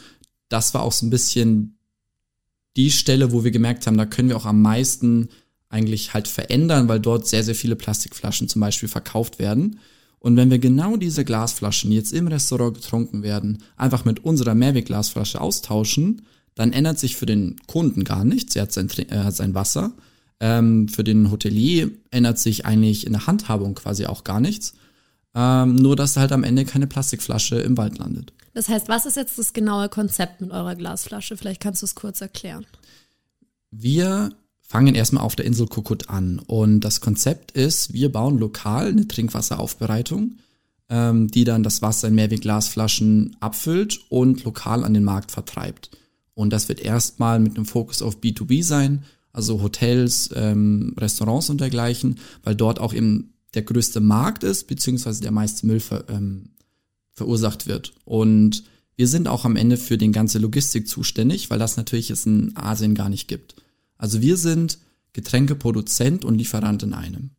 das 0.50 0.74
war 0.74 0.82
auch 0.82 0.92
so 0.92 1.06
ein 1.06 1.10
bisschen 1.10 1.78
die 2.76 2.90
Stelle, 2.90 3.32
wo 3.32 3.44
wir 3.44 3.52
gemerkt 3.52 3.86
haben, 3.86 3.96
da 3.96 4.06
können 4.06 4.28
wir 4.28 4.36
auch 4.36 4.46
am 4.46 4.60
meisten 4.60 5.28
eigentlich 5.72 6.14
halt 6.14 6.28
verändern, 6.28 6.88
weil 6.88 7.00
dort 7.00 7.26
sehr, 7.26 7.42
sehr 7.42 7.54
viele 7.54 7.76
Plastikflaschen 7.76 8.48
zum 8.48 8.60
Beispiel 8.60 8.88
verkauft 8.88 9.38
werden. 9.38 9.80
Und 10.18 10.36
wenn 10.36 10.50
wir 10.50 10.58
genau 10.58 10.96
diese 10.96 11.24
Glasflaschen, 11.24 11.90
die 11.90 11.96
jetzt 11.96 12.12
im 12.12 12.28
Restaurant 12.28 12.74
getrunken 12.74 13.22
werden, 13.22 13.58
einfach 13.76 14.04
mit 14.04 14.24
unserer 14.24 14.54
Mehrwegglasflasche 14.54 15.40
austauschen, 15.40 16.22
dann 16.54 16.72
ändert 16.72 16.98
sich 16.98 17.16
für 17.16 17.26
den 17.26 17.56
Kunden 17.66 18.04
gar 18.04 18.24
nichts. 18.24 18.54
Er 18.54 18.62
hat 18.62 18.72
sein, 18.72 18.88
er 19.08 19.24
hat 19.24 19.34
sein 19.34 19.54
Wasser. 19.54 19.92
Ähm, 20.38 20.88
für 20.88 21.02
den 21.02 21.30
Hotelier 21.30 21.90
ändert 22.10 22.38
sich 22.38 22.66
eigentlich 22.66 23.06
in 23.06 23.14
der 23.14 23.26
Handhabung 23.26 23.74
quasi 23.74 24.06
auch 24.06 24.22
gar 24.22 24.40
nichts. 24.40 24.74
Ähm, 25.34 25.76
nur, 25.76 25.96
dass 25.96 26.16
halt 26.16 26.32
am 26.32 26.44
Ende 26.44 26.66
keine 26.66 26.86
Plastikflasche 26.86 27.56
im 27.56 27.76
Wald 27.76 27.98
landet. 27.98 28.32
Das 28.54 28.68
heißt, 28.68 28.88
was 28.88 29.06
ist 29.06 29.16
jetzt 29.16 29.38
das 29.38 29.54
genaue 29.54 29.88
Konzept 29.88 30.40
mit 30.40 30.50
eurer 30.50 30.74
Glasflasche? 30.76 31.36
Vielleicht 31.36 31.62
kannst 31.62 31.80
du 31.80 31.86
es 31.86 31.94
kurz 31.94 32.20
erklären. 32.20 32.66
Wir 33.70 34.30
fangen 34.72 34.94
erstmal 34.94 35.22
auf 35.22 35.36
der 35.36 35.44
Insel 35.44 35.66
Kukut 35.66 36.08
an. 36.08 36.38
Und 36.38 36.80
das 36.80 37.02
Konzept 37.02 37.50
ist, 37.50 37.92
wir 37.92 38.10
bauen 38.10 38.38
lokal 38.38 38.88
eine 38.88 39.06
Trinkwasseraufbereitung, 39.06 40.38
ähm, 40.88 41.28
die 41.28 41.44
dann 41.44 41.62
das 41.62 41.82
Wasser 41.82 42.08
in 42.08 42.14
Mehrwegglasflaschen 42.14 43.36
abfüllt 43.38 44.00
und 44.08 44.44
lokal 44.44 44.82
an 44.82 44.94
den 44.94 45.04
Markt 45.04 45.30
vertreibt. 45.30 45.90
Und 46.32 46.54
das 46.54 46.70
wird 46.70 46.80
erstmal 46.80 47.38
mit 47.38 47.54
einem 47.56 47.66
Fokus 47.66 48.00
auf 48.00 48.20
B2B 48.20 48.64
sein, 48.64 49.04
also 49.34 49.60
Hotels, 49.60 50.30
ähm, 50.34 50.94
Restaurants 50.98 51.50
und 51.50 51.60
dergleichen, 51.60 52.18
weil 52.42 52.56
dort 52.56 52.80
auch 52.80 52.94
eben 52.94 53.34
der 53.52 53.64
größte 53.64 54.00
Markt 54.00 54.42
ist, 54.42 54.68
beziehungsweise 54.68 55.20
der 55.20 55.32
meiste 55.32 55.66
Müll 55.66 55.80
ver, 55.80 56.04
ähm, 56.08 56.48
verursacht 57.12 57.66
wird. 57.66 57.92
Und 58.06 58.64
wir 58.96 59.06
sind 59.06 59.28
auch 59.28 59.44
am 59.44 59.56
Ende 59.56 59.76
für 59.76 59.98
den 59.98 60.12
ganze 60.12 60.38
Logistik 60.38 60.88
zuständig, 60.88 61.50
weil 61.50 61.58
das 61.58 61.76
natürlich 61.76 62.08
es 62.08 62.24
in 62.24 62.56
Asien 62.56 62.94
gar 62.94 63.10
nicht 63.10 63.28
gibt. 63.28 63.56
Also 64.02 64.20
wir 64.20 64.36
sind 64.36 64.80
Getränkeproduzent 65.12 66.24
und 66.24 66.36
Lieferant 66.36 66.82
in 66.82 66.92
einem. 66.92 67.30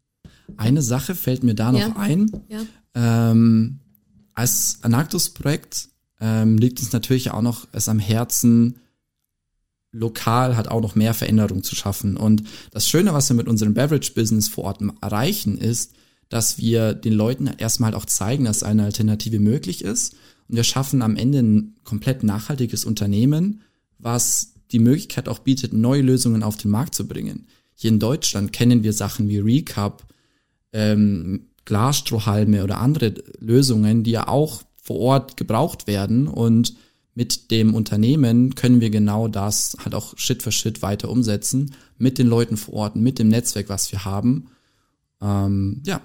Eine 0.55 0.81
Sache 0.81 1.13
fällt 1.13 1.43
mir 1.43 1.55
da 1.55 1.73
noch 1.73 1.79
ja. 1.79 1.95
ein. 1.97 2.31
Ja. 2.47 3.31
Ähm, 3.31 3.81
als 4.33 4.77
Anactus-Projekt 4.81 5.89
ähm, 6.21 6.57
liegt 6.57 6.79
uns 6.79 6.93
natürlich 6.93 7.31
auch 7.31 7.41
noch 7.41 7.67
es 7.73 7.89
am 7.89 7.99
Herzen, 7.99 8.79
lokal 9.91 10.55
hat 10.55 10.69
auch 10.69 10.79
noch 10.79 10.95
mehr 10.95 11.13
Veränderung 11.13 11.63
zu 11.63 11.75
schaffen. 11.75 12.15
Und 12.15 12.43
das 12.71 12.87
Schöne, 12.87 13.13
was 13.13 13.27
wir 13.27 13.35
mit 13.35 13.49
unserem 13.49 13.73
Beverage-Business 13.73 14.47
vor 14.47 14.63
Ort 14.63 14.79
erreichen, 15.01 15.57
ist, 15.57 15.91
dass 16.29 16.59
wir 16.59 16.93
den 16.93 17.13
Leuten 17.13 17.47
erstmal 17.47 17.91
halt 17.91 18.01
auch 18.01 18.05
zeigen, 18.05 18.45
dass 18.45 18.63
eine 18.63 18.85
Alternative 18.85 19.39
möglich 19.39 19.83
ist. 19.83 20.13
Und 20.47 20.55
wir 20.55 20.63
schaffen 20.63 21.01
am 21.01 21.17
Ende 21.17 21.39
ein 21.39 21.75
komplett 21.83 22.23
nachhaltiges 22.23 22.85
Unternehmen, 22.85 23.63
was 23.99 24.52
die 24.73 24.79
Möglichkeit 24.79 25.29
auch 25.29 25.39
bietet, 25.39 25.71
neue 25.73 26.01
Lösungen 26.01 26.43
auf 26.43 26.57
den 26.57 26.71
Markt 26.71 26.95
zu 26.95 27.07
bringen. 27.07 27.47
Hier 27.75 27.91
in 27.91 27.99
Deutschland 27.99 28.51
kennen 28.51 28.83
wir 28.83 28.93
Sachen 28.93 29.29
wie 29.29 29.37
Recap, 29.37 30.05
ähm, 30.73 31.47
Glasstrohhalme 31.65 32.63
oder 32.63 32.79
andere 32.79 33.13
Lösungen, 33.39 34.03
die 34.03 34.11
ja 34.11 34.27
auch 34.27 34.63
vor 34.75 34.99
Ort 34.99 35.37
gebraucht 35.37 35.87
werden 35.87 36.27
und 36.27 36.75
mit 37.15 37.51
dem 37.51 37.75
Unternehmen 37.75 38.55
können 38.55 38.81
wir 38.81 38.89
genau 38.89 39.27
das 39.27 39.77
halt 39.83 39.93
auch 39.93 40.17
Schritt 40.17 40.41
für 40.41 40.51
Schritt 40.51 40.81
weiter 40.81 41.09
umsetzen, 41.09 41.75
mit 41.97 42.17
den 42.17 42.27
Leuten 42.27 42.57
vor 42.57 42.73
Ort, 42.73 42.95
mit 42.95 43.19
dem 43.19 43.27
Netzwerk, 43.29 43.69
was 43.69 43.91
wir 43.91 44.03
haben. 44.03 44.49
Ähm, 45.21 45.81
ja. 45.85 46.01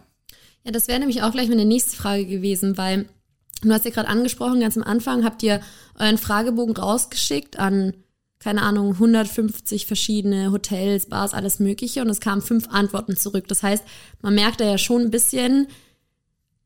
Ja, 0.64 0.70
das 0.70 0.87
wäre 0.87 0.98
nämlich 0.98 1.22
auch 1.22 1.32
gleich 1.32 1.48
meine 1.48 1.64
nächste 1.64 1.96
Frage 1.96 2.26
gewesen, 2.26 2.76
weil 2.76 3.06
du 3.62 3.72
hast 3.72 3.87
ja 3.87 3.90
gerade 3.90 4.08
angesprochen, 4.08 4.60
ganz 4.60 4.76
am 4.76 4.82
Anfang 4.82 5.25
habt 5.25 5.42
ihr 5.42 5.60
euren 5.98 6.18
Fragebogen 6.18 6.76
rausgeschickt 6.76 7.58
an 7.58 7.94
keine 8.38 8.62
Ahnung, 8.62 8.92
150 8.95 9.87
verschiedene 9.87 10.52
Hotels, 10.52 11.07
Bars, 11.07 11.35
alles 11.35 11.59
Mögliche 11.59 12.02
und 12.02 12.09
es 12.09 12.21
kamen 12.21 12.42
fünf 12.42 12.68
Antworten 12.68 13.16
zurück. 13.16 13.49
Das 13.49 13.62
heißt, 13.62 13.85
man 14.23 14.35
merkt 14.35 14.61
da 14.61 14.64
ja 14.64 14.78
schon 14.78 15.02
ein 15.02 15.11
bisschen, 15.11 15.66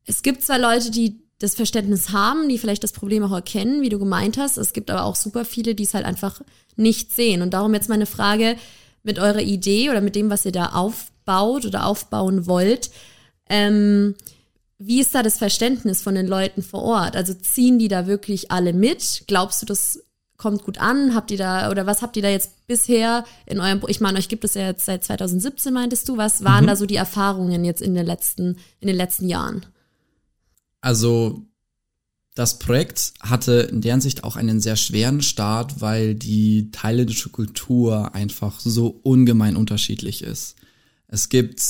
es 0.05 0.21
gibt 0.21 0.43
zwar 0.43 0.59
Leute, 0.59 0.91
die 0.91 1.23
das 1.39 1.55
Verständnis 1.55 2.11
haben, 2.11 2.47
die 2.47 2.57
vielleicht 2.57 2.83
das 2.83 2.93
Problem 2.93 3.23
auch 3.23 3.31
erkennen, 3.31 3.81
wie 3.81 3.89
du 3.89 3.99
gemeint 3.99 4.37
hast. 4.37 4.57
Es 4.57 4.71
gibt 4.71 4.89
aber 4.91 5.03
auch 5.03 5.15
super 5.15 5.45
viele, 5.45 5.75
die 5.75 5.83
es 5.83 5.93
halt 5.93 6.05
einfach 6.05 6.41
nicht 6.75 7.11
sehen. 7.11 7.41
Und 7.41 7.53
darum 7.53 7.73
jetzt 7.73 7.89
meine 7.89 8.05
Frage 8.05 8.55
mit 9.03 9.19
eurer 9.19 9.41
Idee 9.41 9.89
oder 9.89 9.99
mit 9.99 10.15
dem, 10.15 10.29
was 10.29 10.45
ihr 10.45 10.51
da 10.51 10.67
aufbaut 10.67 11.65
oder 11.65 11.85
aufbauen 11.85 12.47
wollt. 12.47 12.91
Ähm, 13.49 14.15
wie 14.77 15.01
ist 15.01 15.13
da 15.15 15.23
das 15.23 15.37
Verständnis 15.37 16.01
von 16.01 16.15
den 16.15 16.27
Leuten 16.27 16.61
vor 16.61 16.83
Ort? 16.83 17.15
Also 17.15 17.33
ziehen 17.33 17.79
die 17.79 17.87
da 17.87 18.07
wirklich 18.07 18.51
alle 18.51 18.73
mit? 18.73 19.23
Glaubst 19.27 19.61
du, 19.61 19.65
das 19.65 20.03
kommt 20.43 20.63
gut 20.63 20.77
an? 20.77 21.15
Habt 21.15 21.31
ihr 21.31 21.37
da, 21.37 21.71
oder 21.71 21.85
was 21.85 22.01
habt 22.01 22.17
ihr 22.17 22.21
da 22.21 22.27
jetzt 22.27 22.67
bisher 22.67 23.23
in 23.45 23.61
eurem, 23.61 23.81
ich 23.87 24.01
meine, 24.01 24.17
euch 24.19 24.27
gibt 24.27 24.43
es 24.43 24.55
ja 24.55 24.67
jetzt 24.67 24.83
seit 24.83 25.01
2017, 25.01 25.73
meintest 25.73 26.09
du, 26.09 26.17
was 26.17 26.43
waren 26.43 26.65
mhm. 26.65 26.67
da 26.67 26.75
so 26.75 26.85
die 26.85 26.97
Erfahrungen 26.97 27.63
jetzt 27.63 27.81
in 27.81 27.95
den 27.95 28.05
letzten, 28.05 28.57
in 28.81 28.87
den 28.87 28.97
letzten 28.97 29.29
Jahren? 29.29 29.65
Also, 30.81 31.45
das 32.35 32.59
Projekt 32.59 33.13
hatte 33.21 33.69
in 33.71 33.79
der 33.79 33.93
Hinsicht 33.93 34.25
auch 34.25 34.35
einen 34.35 34.59
sehr 34.59 34.75
schweren 34.75 35.21
Start, 35.21 35.79
weil 35.79 36.13
die 36.13 36.71
thailändische 36.71 37.29
Kultur 37.29 38.13
einfach 38.13 38.59
so 38.59 38.99
ungemein 39.01 39.55
unterschiedlich 39.55 40.23
ist. 40.23 40.55
Es 41.07 41.29
gibt 41.29 41.61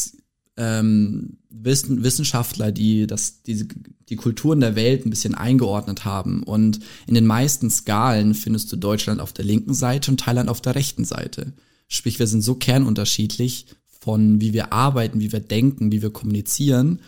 ähm, 0.57 1.37
Wissen, 1.49 2.03
Wissenschaftler, 2.03 2.71
die 2.71 3.07
das, 3.07 3.41
die, 3.43 3.67
die 4.09 4.15
Kulturen 4.15 4.59
der 4.59 4.75
Welt 4.75 5.05
ein 5.05 5.09
bisschen 5.09 5.35
eingeordnet 5.35 6.05
haben. 6.05 6.43
Und 6.43 6.79
in 7.07 7.13
den 7.13 7.25
meisten 7.25 7.69
Skalen 7.69 8.33
findest 8.33 8.71
du 8.71 8.75
Deutschland 8.75 9.19
auf 9.19 9.33
der 9.33 9.45
linken 9.45 9.73
Seite 9.73 10.11
und 10.11 10.19
Thailand 10.19 10.49
auf 10.49 10.61
der 10.61 10.75
rechten 10.75 11.05
Seite. 11.05 11.53
Sprich, 11.87 12.19
wir 12.19 12.27
sind 12.27 12.41
so 12.41 12.55
kernunterschiedlich 12.55 13.67
von 13.85 14.41
wie 14.41 14.53
wir 14.53 14.73
arbeiten, 14.73 15.21
wie 15.21 15.31
wir 15.31 15.39
denken, 15.39 15.91
wie 15.91 16.01
wir 16.01 16.11
kommunizieren, 16.11 16.99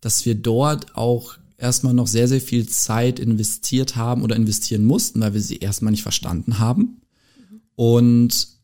dass 0.00 0.24
wir 0.24 0.34
dort 0.34 0.96
auch 0.96 1.36
erstmal 1.58 1.92
noch 1.92 2.06
sehr, 2.06 2.28
sehr 2.28 2.40
viel 2.40 2.66
Zeit 2.68 3.18
investiert 3.18 3.96
haben 3.96 4.22
oder 4.22 4.36
investieren 4.36 4.84
mussten, 4.84 5.20
weil 5.20 5.34
wir 5.34 5.42
sie 5.42 5.58
erstmal 5.58 5.90
nicht 5.90 6.02
verstanden 6.02 6.58
haben. 6.58 7.02
Und 7.74 8.57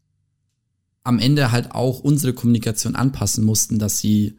am 1.04 1.18
Ende 1.18 1.52
halt 1.52 1.73
auch 1.73 2.00
unsere 2.00 2.32
Kommunikation 2.32 2.96
anpassen 2.96 3.44
mussten, 3.44 3.78
dass 3.78 3.99
sie 3.99 4.38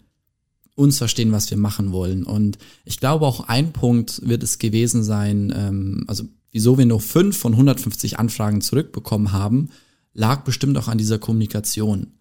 uns 0.75 0.97
verstehen, 0.97 1.31
was 1.31 1.49
wir 1.49 1.57
machen 1.57 1.91
wollen. 1.91 2.23
Und 2.23 2.57
ich 2.83 2.99
glaube 2.99 3.25
auch 3.25 3.47
ein 3.47 3.71
Punkt 3.71 4.21
wird 4.27 4.43
es 4.43 4.59
gewesen 4.59 5.03
sein, 5.03 5.53
ähm, 5.55 6.03
also 6.07 6.25
wieso 6.51 6.77
wir 6.77 6.85
nur 6.85 6.99
fünf 6.99 7.37
von 7.37 7.53
150 7.53 8.19
Anfragen 8.19 8.61
zurückbekommen 8.61 9.31
haben, 9.31 9.69
lag 10.13 10.43
bestimmt 10.43 10.77
auch 10.77 10.87
an 10.87 10.97
dieser 10.97 11.19
Kommunikation. 11.19 12.13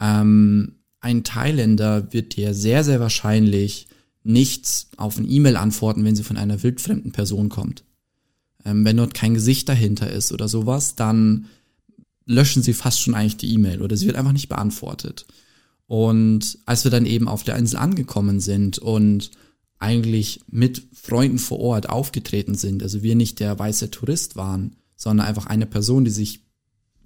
Ähm, 0.00 0.76
ein 1.00 1.24
Thailänder 1.24 2.12
wird 2.12 2.36
dir 2.36 2.54
sehr, 2.54 2.84
sehr 2.84 2.98
wahrscheinlich 2.98 3.88
nicht 4.24 4.86
auf 4.96 5.18
ein 5.18 5.28
E-Mail 5.28 5.56
antworten, 5.56 6.04
wenn 6.04 6.16
sie 6.16 6.22
von 6.22 6.36
einer 6.36 6.62
wildfremden 6.62 7.12
Person 7.12 7.48
kommt. 7.48 7.84
Ähm, 8.64 8.84
wenn 8.84 8.96
dort 8.96 9.14
kein 9.14 9.34
Gesicht 9.34 9.68
dahinter 9.68 10.10
ist 10.10 10.32
oder 10.32 10.48
sowas, 10.48 10.94
dann 10.94 11.46
löschen 12.26 12.62
sie 12.62 12.72
fast 12.72 13.00
schon 13.00 13.14
eigentlich 13.14 13.36
die 13.36 13.52
E-Mail 13.52 13.82
oder 13.82 13.96
sie 13.96 14.06
wird 14.06 14.16
einfach 14.16 14.32
nicht 14.32 14.48
beantwortet. 14.48 15.26
Und 15.86 16.58
als 16.64 16.84
wir 16.84 16.90
dann 16.90 17.06
eben 17.06 17.28
auf 17.28 17.42
der 17.42 17.56
Insel 17.56 17.76
angekommen 17.78 18.40
sind 18.40 18.78
und 18.78 19.30
eigentlich 19.78 20.40
mit 20.48 20.82
Freunden 20.92 21.38
vor 21.38 21.58
Ort 21.58 21.88
aufgetreten 21.88 22.54
sind, 22.54 22.82
also 22.82 23.02
wir 23.02 23.16
nicht 23.16 23.40
der 23.40 23.58
weiße 23.58 23.90
Tourist 23.90 24.36
waren, 24.36 24.76
sondern 24.96 25.26
einfach 25.26 25.46
eine 25.46 25.66
Person, 25.66 26.04
die 26.04 26.10
sich 26.10 26.44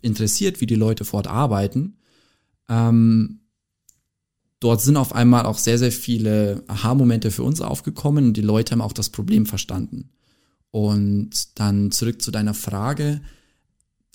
interessiert, 0.02 0.60
wie 0.60 0.66
die 0.66 0.74
Leute 0.74 1.04
vor 1.04 1.18
Ort 1.18 1.26
arbeiten, 1.26 1.96
ähm, 2.68 3.40
dort 4.60 4.82
sind 4.82 4.96
auf 4.96 5.14
einmal 5.14 5.46
auch 5.46 5.58
sehr, 5.58 5.78
sehr 5.78 5.92
viele 5.92 6.62
Aha-Momente 6.66 7.30
für 7.30 7.42
uns 7.42 7.60
aufgekommen 7.60 8.26
und 8.26 8.36
die 8.36 8.42
Leute 8.42 8.72
haben 8.72 8.82
auch 8.82 8.92
das 8.92 9.10
Problem 9.10 9.46
verstanden. 9.46 10.10
Und 10.70 11.58
dann 11.58 11.90
zurück 11.90 12.20
zu 12.20 12.30
deiner 12.30 12.54
Frage. 12.54 13.22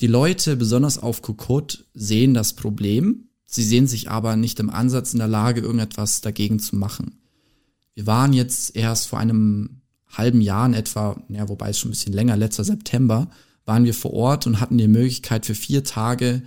Die 0.02 0.08
Leute, 0.08 0.58
besonders 0.58 0.98
auf 0.98 1.22
Kokot, 1.22 1.86
sehen 1.94 2.34
das 2.34 2.54
Problem, 2.54 3.28
Sie 3.54 3.64
sehen 3.64 3.86
sich 3.86 4.10
aber 4.10 4.38
nicht 4.38 4.62
im 4.62 4.70
Ansatz 4.70 5.12
in 5.12 5.20
der 5.20 5.28
Lage, 5.28 5.60
irgendetwas 5.60 6.22
dagegen 6.22 6.58
zu 6.60 6.78
machen. 6.78 7.20
Wir 7.94 8.08
waren 8.08 8.32
jetzt 8.32 8.78
erst 8.78 9.08
vor 9.08 9.20
einem 9.20 9.82
halben 10.08 10.40
Jahr 10.40 10.66
in 10.66 10.74
etwa, 10.74 11.22
ja, 11.28 11.50
wobei 11.50 11.70
es 11.70 11.78
schon 11.78 11.90
ein 11.90 11.92
bisschen 11.92 12.14
länger, 12.14 12.38
letzter 12.38 12.64
September, 12.64 13.30
waren 13.66 13.84
wir 13.84 13.94
vor 13.94 14.14
Ort 14.14 14.48
und 14.48 14.62
hatten 14.62 14.78
die 14.78 14.88
Möglichkeit 14.88 15.46
für 15.46 15.54
vier 15.54 15.84
Tage 15.84 16.44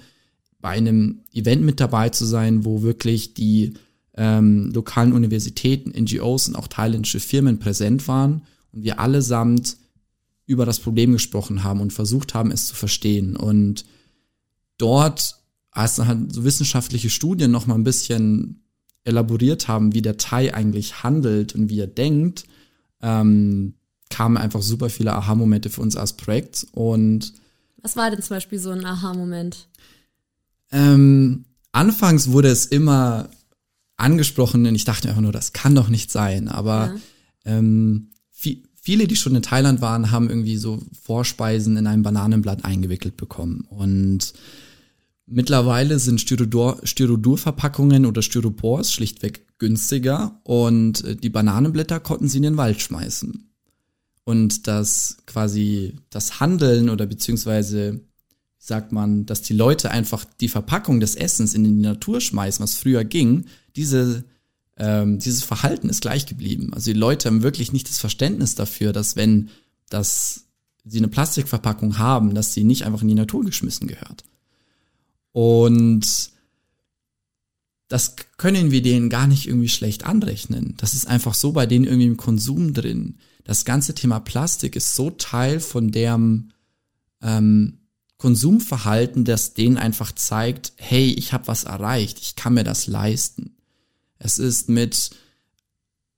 bei 0.60 0.70
einem 0.70 1.20
Event 1.34 1.62
mit 1.62 1.78
dabei 1.78 2.08
zu 2.08 2.24
sein, 2.24 2.64
wo 2.64 2.80
wirklich 2.80 3.34
die 3.34 3.74
ähm, 4.16 4.72
lokalen 4.72 5.12
Universitäten, 5.12 5.90
NGOs 5.90 6.48
und 6.48 6.56
auch 6.56 6.68
thailändische 6.68 7.20
Firmen 7.20 7.58
präsent 7.58 8.08
waren 8.08 8.44
und 8.72 8.82
wir 8.82 8.98
allesamt 8.98 9.76
über 10.46 10.66
das 10.66 10.80
Problem 10.80 11.12
gesprochen 11.12 11.64
haben 11.64 11.80
und 11.80 11.92
versucht 11.92 12.34
haben, 12.34 12.50
es 12.50 12.66
zu 12.66 12.74
verstehen. 12.74 13.36
Und 13.36 13.84
dort 14.78 15.36
als 15.74 15.96
dann 15.96 16.06
halt 16.06 16.32
so 16.32 16.44
wissenschaftliche 16.44 17.10
Studien 17.10 17.50
noch 17.50 17.66
mal 17.66 17.74
ein 17.74 17.84
bisschen 17.84 18.62
elaboriert 19.02 19.68
haben, 19.68 19.92
wie 19.92 20.02
der 20.02 20.16
Thai 20.16 20.54
eigentlich 20.54 21.02
handelt 21.02 21.54
und 21.54 21.68
wie 21.68 21.80
er 21.80 21.88
denkt, 21.88 22.44
ähm, 23.02 23.74
kamen 24.08 24.36
einfach 24.36 24.62
super 24.62 24.88
viele 24.88 25.12
Aha-Momente 25.12 25.70
für 25.70 25.82
uns 25.82 25.96
als 25.96 26.14
Projekt. 26.14 26.66
Und 26.72 27.34
was 27.82 27.96
war 27.96 28.10
denn 28.10 28.22
zum 28.22 28.36
Beispiel 28.36 28.58
so 28.58 28.70
ein 28.70 28.86
Aha-Moment? 28.86 29.68
Ähm, 30.70 31.44
anfangs 31.72 32.30
wurde 32.30 32.48
es 32.48 32.66
immer 32.66 33.28
angesprochen 33.96 34.66
und 34.66 34.74
ich 34.74 34.84
dachte 34.84 35.08
einfach 35.08 35.20
nur, 35.20 35.32
das 35.32 35.52
kann 35.52 35.74
doch 35.74 35.88
nicht 35.88 36.10
sein. 36.10 36.48
Aber 36.48 36.94
ja. 37.44 37.58
ähm, 37.58 38.10
viele, 38.84 39.08
die 39.08 39.16
schon 39.16 39.34
in 39.34 39.42
Thailand 39.42 39.80
waren, 39.80 40.10
haben 40.10 40.28
irgendwie 40.28 40.56
so 40.56 40.82
Vorspeisen 41.02 41.76
in 41.76 41.86
einem 41.86 42.02
Bananenblatt 42.02 42.64
eingewickelt 42.64 43.16
bekommen. 43.16 43.66
Und 43.68 44.34
Mittlerweile 45.26 45.98
sind 45.98 46.20
Styrodor, 46.20 46.80
Styrodurverpackungen 46.82 48.04
oder 48.04 48.20
Styropors 48.20 48.92
schlichtweg 48.92 49.46
günstiger 49.58 50.38
und 50.44 51.02
äh, 51.04 51.16
die 51.16 51.30
Bananenblätter 51.30 51.98
konnten 52.00 52.28
sie 52.28 52.38
in 52.38 52.42
den 52.42 52.56
Wald 52.56 52.82
schmeißen. 52.82 53.50
Und 54.24 54.66
das 54.66 55.18
quasi 55.26 55.96
das 56.10 56.40
Handeln 56.40 56.90
oder 56.90 57.06
beziehungsweise 57.06 58.00
sagt 58.58 58.92
man, 58.92 59.26
dass 59.26 59.42
die 59.42 59.54
Leute 59.54 59.90
einfach 59.90 60.24
die 60.40 60.48
Verpackung 60.48 61.00
des 61.00 61.16
Essens 61.16 61.54
in 61.54 61.64
die 61.64 61.70
Natur 61.70 62.20
schmeißen, 62.20 62.62
was 62.62 62.74
früher 62.74 63.04
ging, 63.04 63.46
diese, 63.76 64.24
ähm, 64.76 65.18
dieses 65.18 65.44
Verhalten 65.44 65.88
ist 65.88 66.02
gleich 66.02 66.26
geblieben. 66.26 66.72
Also 66.74 66.92
die 66.92 66.98
Leute 66.98 67.28
haben 67.28 67.42
wirklich 67.42 67.72
nicht 67.72 67.88
das 67.88 67.98
Verständnis 67.98 68.54
dafür, 68.54 68.92
dass 68.92 69.16
wenn 69.16 69.50
das, 69.88 70.44
sie 70.84 70.98
eine 70.98 71.08
Plastikverpackung 71.08 71.98
haben, 71.98 72.34
dass 72.34 72.54
sie 72.54 72.64
nicht 72.64 72.84
einfach 72.84 73.02
in 73.02 73.08
die 73.08 73.14
Natur 73.14 73.44
geschmissen 73.44 73.86
gehört. 73.86 74.24
Und 75.32 76.32
das 77.88 78.16
können 78.36 78.70
wir 78.70 78.82
denen 78.82 79.10
gar 79.10 79.26
nicht 79.26 79.46
irgendwie 79.46 79.68
schlecht 79.68 80.04
anrechnen. 80.04 80.74
Das 80.78 80.94
ist 80.94 81.06
einfach 81.06 81.34
so 81.34 81.52
bei 81.52 81.66
denen 81.66 81.84
irgendwie 81.84 82.06
im 82.06 82.16
Konsum 82.16 82.72
drin. 82.72 83.18
Das 83.44 83.64
ganze 83.64 83.94
Thema 83.94 84.20
Plastik 84.20 84.74
ist 84.74 84.94
so 84.94 85.10
Teil 85.10 85.60
von 85.60 85.92
deren 85.92 86.52
ähm, 87.22 87.78
Konsumverhalten, 88.16 89.24
das 89.24 89.54
denen 89.54 89.76
einfach 89.76 90.12
zeigt, 90.12 90.72
hey, 90.76 91.12
ich 91.12 91.32
habe 91.32 91.46
was 91.46 91.64
erreicht, 91.64 92.18
ich 92.20 92.36
kann 92.36 92.54
mir 92.54 92.64
das 92.64 92.86
leisten. 92.86 93.54
Es 94.24 94.38
ist 94.38 94.68
mit 94.68 95.10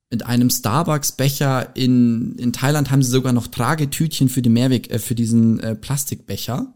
mit 0.08 0.24
einem 0.24 0.50
Starbucks-Becher 0.50 1.74
in, 1.74 2.36
in 2.36 2.52
Thailand 2.52 2.92
haben 2.92 3.02
sie 3.02 3.10
sogar 3.10 3.32
noch 3.32 3.48
Tragetütchen 3.48 4.28
für, 4.28 4.40
die 4.40 4.48
Mehrweg, 4.48 4.88
äh, 4.88 5.00
für 5.00 5.16
diesen 5.16 5.58
äh, 5.58 5.74
Plastikbecher 5.74 6.72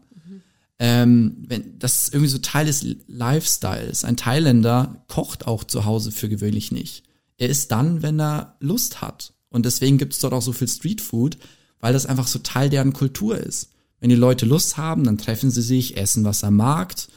ähm, 0.83 1.35
wenn 1.47 1.77
das 1.77 2.05
ist 2.05 2.13
irgendwie 2.15 2.31
so 2.31 2.39
Teil 2.39 2.65
des 2.65 2.83
Lifestyles. 3.07 4.03
Ein 4.03 4.17
Thailänder 4.17 5.03
kocht 5.07 5.45
auch 5.45 5.63
zu 5.63 5.85
Hause 5.85 6.11
für 6.11 6.27
gewöhnlich 6.27 6.71
nicht. 6.71 7.03
Er 7.37 7.49
isst 7.49 7.71
dann, 7.71 8.01
wenn 8.01 8.19
er 8.19 8.55
Lust 8.59 8.99
hat. 8.99 9.33
Und 9.49 9.67
deswegen 9.67 9.99
gibt 9.99 10.13
es 10.13 10.19
dort 10.19 10.33
auch 10.33 10.41
so 10.41 10.53
viel 10.53 10.67
Streetfood, 10.67 11.37
weil 11.79 11.93
das 11.93 12.07
einfach 12.07 12.25
so 12.25 12.39
Teil 12.39 12.71
deren 12.71 12.93
Kultur 12.93 13.37
ist. 13.37 13.69
Wenn 13.99 14.09
die 14.09 14.15
Leute 14.15 14.47
Lust 14.47 14.77
haben, 14.77 15.03
dann 15.03 15.19
treffen 15.19 15.51
sie 15.51 15.61
sich, 15.61 15.97
essen 15.97 16.23
was 16.23 16.43
am 16.43 16.55
Markt, 16.55 17.09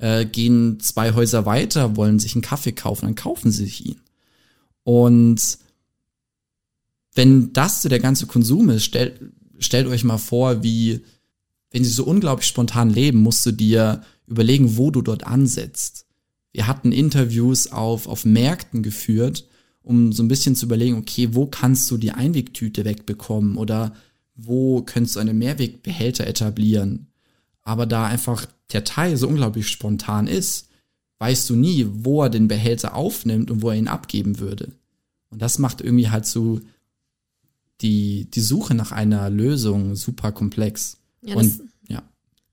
äh, 0.00 0.24
gehen 0.24 0.80
zwei 0.80 1.12
Häuser 1.12 1.46
weiter, 1.46 1.96
wollen 1.96 2.18
sich 2.18 2.34
einen 2.34 2.42
Kaffee 2.42 2.72
kaufen, 2.72 3.06
dann 3.06 3.14
kaufen 3.14 3.52
sie 3.52 3.64
sich 3.64 3.86
ihn. 3.86 4.00
Und 4.82 5.58
wenn 7.14 7.52
das 7.52 7.82
so 7.82 7.88
der 7.88 8.00
ganze 8.00 8.26
Konsum 8.26 8.70
ist, 8.70 8.84
stellt, 8.84 9.20
stellt 9.58 9.86
euch 9.86 10.04
mal 10.04 10.18
vor, 10.18 10.62
wie 10.62 11.02
wenn 11.70 11.84
sie 11.84 11.90
so 11.90 12.04
unglaublich 12.04 12.48
spontan 12.48 12.90
leben, 12.90 13.18
musst 13.18 13.44
du 13.46 13.52
dir 13.52 14.02
überlegen, 14.26 14.76
wo 14.76 14.90
du 14.90 15.02
dort 15.02 15.26
ansetzt. 15.26 16.06
Wir 16.52 16.66
hatten 16.66 16.92
Interviews 16.92 17.70
auf, 17.70 18.08
auf 18.08 18.24
Märkten 18.24 18.82
geführt, 18.82 19.46
um 19.82 20.12
so 20.12 20.22
ein 20.22 20.28
bisschen 20.28 20.56
zu 20.56 20.66
überlegen, 20.66 20.96
okay, 20.96 21.28
wo 21.32 21.46
kannst 21.46 21.90
du 21.90 21.96
die 21.96 22.10
Einwegtüte 22.10 22.84
wegbekommen 22.84 23.56
oder 23.56 23.94
wo 24.34 24.82
könntest 24.82 25.16
du 25.16 25.20
einen 25.20 25.38
Mehrwegbehälter 25.38 26.26
etablieren? 26.26 27.09
Aber 27.62 27.86
da 27.86 28.06
einfach 28.06 28.46
der 28.72 28.84
Teil 28.84 29.16
so 29.16 29.28
unglaublich 29.28 29.68
spontan 29.68 30.26
ist, 30.26 30.68
weißt 31.18 31.50
du 31.50 31.56
nie, 31.56 31.86
wo 31.90 32.22
er 32.22 32.30
den 32.30 32.48
Behälter 32.48 32.94
aufnimmt 32.94 33.50
und 33.50 33.62
wo 33.62 33.70
er 33.70 33.76
ihn 33.76 33.88
abgeben 33.88 34.38
würde. 34.38 34.72
Und 35.30 35.42
das 35.42 35.58
macht 35.58 35.80
irgendwie 35.80 36.10
halt 36.10 36.26
so 36.26 36.60
die, 37.80 38.28
die 38.30 38.40
Suche 38.40 38.74
nach 38.74 38.92
einer 38.92 39.30
Lösung 39.30 39.96
super 39.96 40.32
komplex. 40.32 40.98
Ja, 41.22 41.36
und 41.36 41.62
ja. 41.88 42.02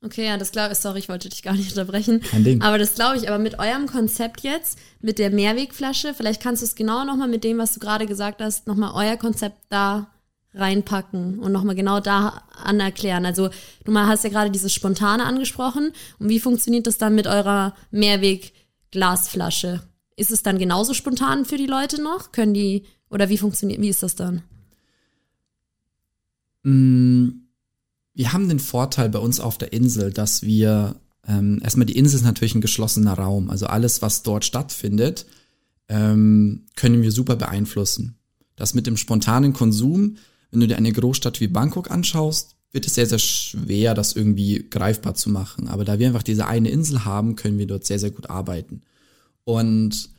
Okay, 0.02 0.26
ja, 0.26 0.38
das 0.38 0.52
glaube 0.52 0.74
ich, 0.74 0.80
sorry, 0.80 1.00
ich 1.00 1.10
wollte 1.10 1.30
dich 1.30 1.44
gar 1.44 1.54
nicht 1.54 1.72
unterbrechen. 1.72 2.22
Kein 2.22 2.44
Ding. 2.44 2.62
Aber 2.62 2.78
das 2.78 2.96
glaube 2.96 3.18
ich, 3.18 3.28
aber 3.28 3.40
mit 3.40 3.60
eurem 3.60 3.88
Konzept 3.88 4.42
jetzt, 4.42 4.78
mit 5.02 5.18
der 5.18 5.32
Mehrwegflasche, 5.32 6.14
vielleicht 6.14 6.42
kannst 6.42 6.62
du 6.62 6.66
es 6.66 6.76
genau 6.76 7.04
nochmal 7.04 7.28
mit 7.28 7.44
dem, 7.44 7.58
was 7.58 7.74
du 7.74 7.80
gerade 7.80 8.06
gesagt 8.06 8.42
hast, 8.42 8.68
nochmal 8.68 8.92
euer 8.94 9.18
Konzept 9.18 9.58
da 9.70 10.12
reinpacken 10.60 11.40
und 11.40 11.52
nochmal 11.52 11.76
genau 11.76 12.00
da 12.00 12.44
anerklären. 12.64 13.26
Also 13.26 13.50
du 13.84 13.92
mal 13.92 14.08
hast 14.08 14.24
ja 14.24 14.30
gerade 14.30 14.52
dieses 14.52 14.74
Spontane 14.74 15.26
angesprochen. 15.26 15.92
Und 16.20 16.30
wie 16.30 16.40
funktioniert 16.40 16.88
das 16.88 16.98
dann 16.98 17.16
mit 17.16 17.28
eurer 17.28 17.76
Mehrweg-Glasflasche? 17.92 19.82
Ist 20.16 20.32
es 20.32 20.44
dann 20.44 20.58
genauso 20.58 20.94
spontan 20.94 21.46
für 21.46 21.58
die 21.58 21.68
Leute 21.68 22.02
noch? 22.02 22.32
Können 22.32 22.54
die, 22.54 22.86
oder 23.10 23.30
wie 23.30 23.38
funktioniert, 23.38 23.82
wie 23.82 23.90
ist 23.90 24.04
das 24.04 24.16
dann? 24.16 24.44
Mm 26.64 27.48
wir 28.18 28.34
haben 28.34 28.50
den 28.50 28.60
Vorteil 28.60 29.10
bei 29.10 29.20
uns 29.20 29.40
auf 29.40 29.60
der 29.60 29.74
Insel, 29.74 30.12
dass 30.12 30.42
wir 30.42 30.96
ähm, 31.28 31.60
erstmal 31.62 31.86
die 31.86 31.96
Insel 31.96 32.16
ist 32.16 32.26
natürlich 32.26 32.56
ein 32.56 32.62
geschlossener 32.62 33.14
Raum. 33.14 33.52
Also 33.52 33.68
alles, 33.68 34.02
was 34.02 34.24
dort 34.24 34.44
stattfindet, 34.44 35.28
ähm, 35.88 36.66
können 36.76 37.04
wir 37.04 37.12
super 37.12 37.36
beeinflussen. 37.36 38.16
Das 38.56 38.74
mit 38.74 38.88
dem 38.88 38.98
spontanen 38.98 39.54
Konsum, 39.54 40.18
wenn 40.52 40.60
du 40.60 40.68
dir 40.68 40.78
eine 40.78 40.92
Großstadt 40.92 41.40
wie 41.40 41.48
Bangkok 41.48 41.92
anschaust, 41.92 42.56
wird 42.72 42.86
es 42.86 42.96
sehr, 42.96 43.06
sehr 43.06 43.20
schwer, 43.20 43.94
das 43.94 44.14
irgendwie 44.14 44.66
greifbar 44.70 45.16
zu 45.16 45.30
machen. 45.30 45.68
Aber 45.68 45.86
da 45.86 46.00
wir 46.00 46.08
einfach 46.08 46.24
diese 46.24 46.48
eine 46.48 46.70
Insel 46.70 47.06
haben, 47.06 47.36
können 47.36 47.58
wir 47.58 47.68
dort 47.68 47.86
sehr, 47.86 48.00
sehr 48.00 48.12
gut 48.12 48.30
arbeiten. 48.30 48.82
Und 49.44 50.10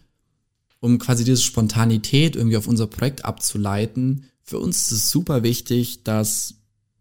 um 0.80 0.98
quasi 0.98 1.24
diese 1.24 1.42
Spontanität 1.42 2.36
irgendwie 2.36 2.56
auf 2.56 2.68
unser 2.68 2.86
Projekt 2.86 3.24
abzuleiten, 3.24 4.24
für 4.42 4.58
uns 4.58 4.86
ist 4.86 4.92
es 4.92 5.10
super 5.10 5.42
wichtig, 5.42 6.04
dass 6.04 6.54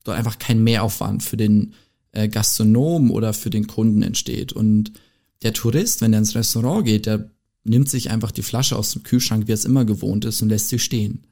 dort 0.03 0.17
einfach 0.17 0.37
kein 0.37 0.63
Mehraufwand 0.63 1.23
für 1.23 1.37
den 1.37 1.73
äh, 2.11 2.27
Gastronom 2.27 3.11
oder 3.11 3.33
für 3.33 3.49
den 3.49 3.67
Kunden 3.67 4.01
entsteht. 4.01 4.51
Und 4.51 4.91
der 5.43 5.53
Tourist, 5.53 6.01
wenn 6.01 6.13
er 6.13 6.19
ins 6.19 6.35
Restaurant 6.35 6.85
geht, 6.85 7.05
der 7.05 7.31
nimmt 7.63 7.89
sich 7.89 8.09
einfach 8.09 8.31
die 8.31 8.43
Flasche 8.43 8.75
aus 8.75 8.91
dem 8.91 9.03
Kühlschrank, 9.03 9.47
wie 9.47 9.51
er 9.51 9.55
es 9.55 9.65
immer 9.65 9.85
gewohnt 9.85 10.25
ist, 10.25 10.41
und 10.41 10.49
lässt 10.49 10.69
sie 10.69 10.79
stehen. 10.79 11.23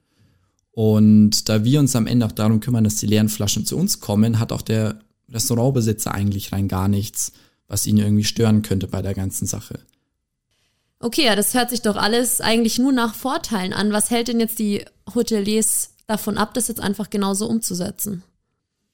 Und 0.76 1.48
da 1.48 1.64
wir 1.64 1.80
uns 1.80 1.96
am 1.96 2.06
Ende 2.06 2.26
auch 2.26 2.34
darum 2.34 2.60
kümmern, 2.60 2.84
dass 2.84 2.98
die 2.98 3.06
leeren 3.06 3.30
Flaschen 3.30 3.66
zu 3.66 3.78
uns 3.78 4.02
kommen, 4.02 4.40
hat 4.40 4.52
auch 4.52 4.62
der 4.62 5.00
Restaurantbesitzer 5.30 6.14
eigentlich 6.14 6.52
rein 6.52 6.68
gar 6.68 6.90
nichts, 6.90 7.32
was 7.70 7.88
ihn 7.88 7.98
irgendwie 7.98 8.26
stören 8.26 8.62
könnte 8.62 8.90
bei 8.90 9.02
der 9.02 9.14
ganzen 9.14 9.46
Sache. 9.46 9.80
Okay, 11.00 11.24
ja, 11.28 11.38
das 11.38 11.54
hört 11.54 11.70
sich 11.70 11.82
doch 11.82 11.96
alles 11.96 12.42
eigentlich 12.42 12.78
nur 12.78 12.92
nach 12.92 13.16
Vorteilen 13.16 13.72
an. 13.72 13.94
Was 13.94 14.12
hält 14.12 14.28
denn 14.28 14.42
jetzt 14.42 14.60
die 14.60 14.84
Hoteliers 15.14 15.92
davon 16.08 16.38
ab, 16.38 16.54
das 16.54 16.68
jetzt 16.68 16.82
einfach 16.82 17.10
genauso 17.10 17.48
umzusetzen? 17.48 18.24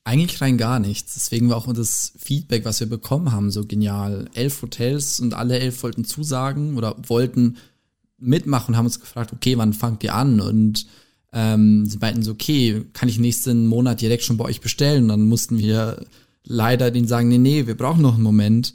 Eigentlich 0.03 0.39
rein 0.39 0.59
gar 0.59 0.79
nichts. 0.79 1.15
Deswegen 1.15 1.49
war 1.49 1.57
auch 1.57 1.73
das 1.73 2.13
Feedback, 2.15 2.63
was 2.63 2.79
wir 2.79 2.89
bekommen 2.89 3.31
haben, 3.31 3.49
so 3.49 3.65
genial. 3.65 4.29
Elf 4.35 4.61
Hotels 4.61 5.19
und 5.19 5.33
alle 5.33 5.57
elf 5.57 5.81
wollten 5.81 6.05
zusagen 6.05 6.77
oder 6.77 6.95
wollten 7.07 7.57
mitmachen, 8.19 8.77
haben 8.77 8.85
uns 8.85 8.99
gefragt, 8.99 9.33
okay, 9.33 9.57
wann 9.57 9.73
fangt 9.73 10.03
ihr 10.03 10.13
an? 10.13 10.41
Und 10.41 10.85
ähm, 11.33 11.85
sie 11.85 11.97
meinten 11.97 12.23
so, 12.23 12.31
okay, 12.31 12.83
kann 12.93 13.09
ich 13.09 13.19
nächsten 13.19 13.67
Monat 13.67 14.01
direkt 14.01 14.23
schon 14.23 14.37
bei 14.37 14.45
euch 14.45 14.61
bestellen? 14.61 15.03
Und 15.03 15.09
dann 15.09 15.25
mussten 15.25 15.57
wir 15.57 16.05
leider 16.43 16.91
denen 16.91 17.07
sagen, 17.07 17.29
nee, 17.29 17.37
nee, 17.37 17.67
wir 17.67 17.77
brauchen 17.77 18.01
noch 18.01 18.15
einen 18.15 18.23
Moment. 18.23 18.73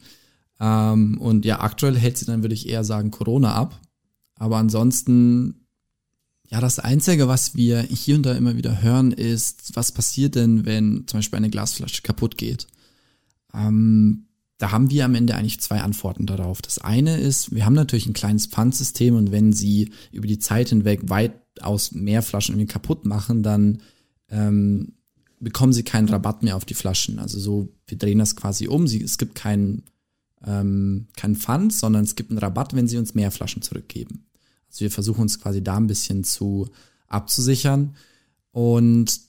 Ähm, 0.60 1.18
und 1.20 1.44
ja, 1.44 1.60
aktuell 1.60 1.96
hält 1.96 2.18
sie 2.18 2.26
dann, 2.26 2.42
würde 2.42 2.54
ich 2.54 2.68
eher 2.68 2.84
sagen, 2.84 3.10
Corona 3.10 3.54
ab. 3.54 3.80
Aber 4.36 4.56
ansonsten 4.56 5.66
ja, 6.48 6.60
das 6.60 6.78
Einzige, 6.78 7.26
was 7.28 7.56
wir 7.56 7.82
hier 7.82 8.16
und 8.16 8.24
da 8.24 8.32
immer 8.34 8.56
wieder 8.56 8.80
hören, 8.82 9.12
ist, 9.12 9.74
was 9.74 9.90
passiert 9.92 10.36
denn, 10.36 10.64
wenn 10.64 11.04
zum 11.06 11.18
Beispiel 11.18 11.38
eine 11.38 11.50
Glasflasche 11.50 12.02
kaputt 12.02 12.38
geht? 12.38 12.68
Ähm, 13.52 14.25
da 14.58 14.72
haben 14.72 14.90
wir 14.90 15.04
am 15.04 15.14
Ende 15.14 15.34
eigentlich 15.34 15.60
zwei 15.60 15.80
Antworten 15.80 16.26
darauf. 16.26 16.62
Das 16.62 16.78
eine 16.78 17.18
ist, 17.18 17.54
wir 17.54 17.66
haben 17.66 17.74
natürlich 17.74 18.06
ein 18.06 18.14
kleines 18.14 18.46
Pfandsystem 18.46 19.14
und 19.14 19.30
wenn 19.30 19.52
sie 19.52 19.90
über 20.12 20.26
die 20.26 20.38
Zeit 20.38 20.70
hinweg 20.70 21.08
weitaus 21.08 21.92
mehr 21.92 22.22
Flaschen 22.22 22.54
irgendwie 22.54 22.72
kaputt 22.72 23.04
machen, 23.04 23.42
dann 23.42 23.82
ähm, 24.30 24.94
bekommen 25.40 25.72
sie 25.72 25.82
keinen 25.82 26.08
Rabatt 26.08 26.42
mehr 26.42 26.56
auf 26.56 26.64
die 26.64 26.74
Flaschen. 26.74 27.18
Also 27.18 27.38
so, 27.38 27.68
wir 27.86 27.98
drehen 27.98 28.18
das 28.18 28.36
quasi 28.36 28.66
um. 28.68 28.86
Sie, 28.86 29.02
es 29.02 29.18
gibt 29.18 29.34
keinen 29.34 29.84
ähm, 30.44 31.08
kein 31.16 31.36
Pfand, 31.36 31.72
sondern 31.72 32.04
es 32.04 32.14
gibt 32.14 32.30
einen 32.30 32.38
Rabatt, 32.38 32.74
wenn 32.74 32.88
sie 32.88 32.98
uns 32.98 33.14
mehr 33.14 33.30
Flaschen 33.30 33.62
zurückgeben. 33.62 34.26
Also 34.68 34.80
wir 34.80 34.90
versuchen 34.90 35.22
uns 35.22 35.40
quasi 35.40 35.62
da 35.62 35.76
ein 35.76 35.86
bisschen 35.86 36.24
zu 36.24 36.68
abzusichern. 37.08 37.94
Und 38.52 39.20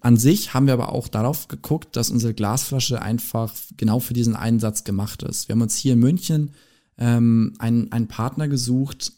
an 0.00 0.16
sich 0.16 0.54
haben 0.54 0.66
wir 0.66 0.74
aber 0.74 0.92
auch 0.92 1.08
darauf 1.08 1.48
geguckt, 1.48 1.96
dass 1.96 2.10
unsere 2.10 2.34
Glasflasche 2.34 3.02
einfach 3.02 3.52
genau 3.76 4.00
für 4.00 4.14
diesen 4.14 4.36
Einsatz 4.36 4.84
gemacht 4.84 5.22
ist. 5.22 5.48
Wir 5.48 5.54
haben 5.54 5.62
uns 5.62 5.76
hier 5.76 5.94
in 5.94 5.98
München 5.98 6.52
ähm, 6.98 7.54
einen, 7.58 7.92
einen 7.92 8.08
Partner 8.08 8.48
gesucht, 8.48 9.12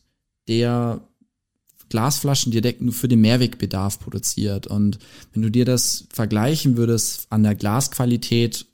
der 0.48 1.00
Glasflaschen 1.88 2.52
direkt 2.52 2.80
nur 2.80 2.94
für 2.94 3.08
den 3.08 3.20
Mehrwegbedarf 3.20 3.98
produziert. 3.98 4.66
Und 4.66 4.98
wenn 5.32 5.42
du 5.42 5.50
dir 5.50 5.64
das 5.64 6.06
vergleichen 6.12 6.76
würdest 6.76 7.26
an 7.30 7.42
der 7.42 7.54
Glasqualität 7.54 8.66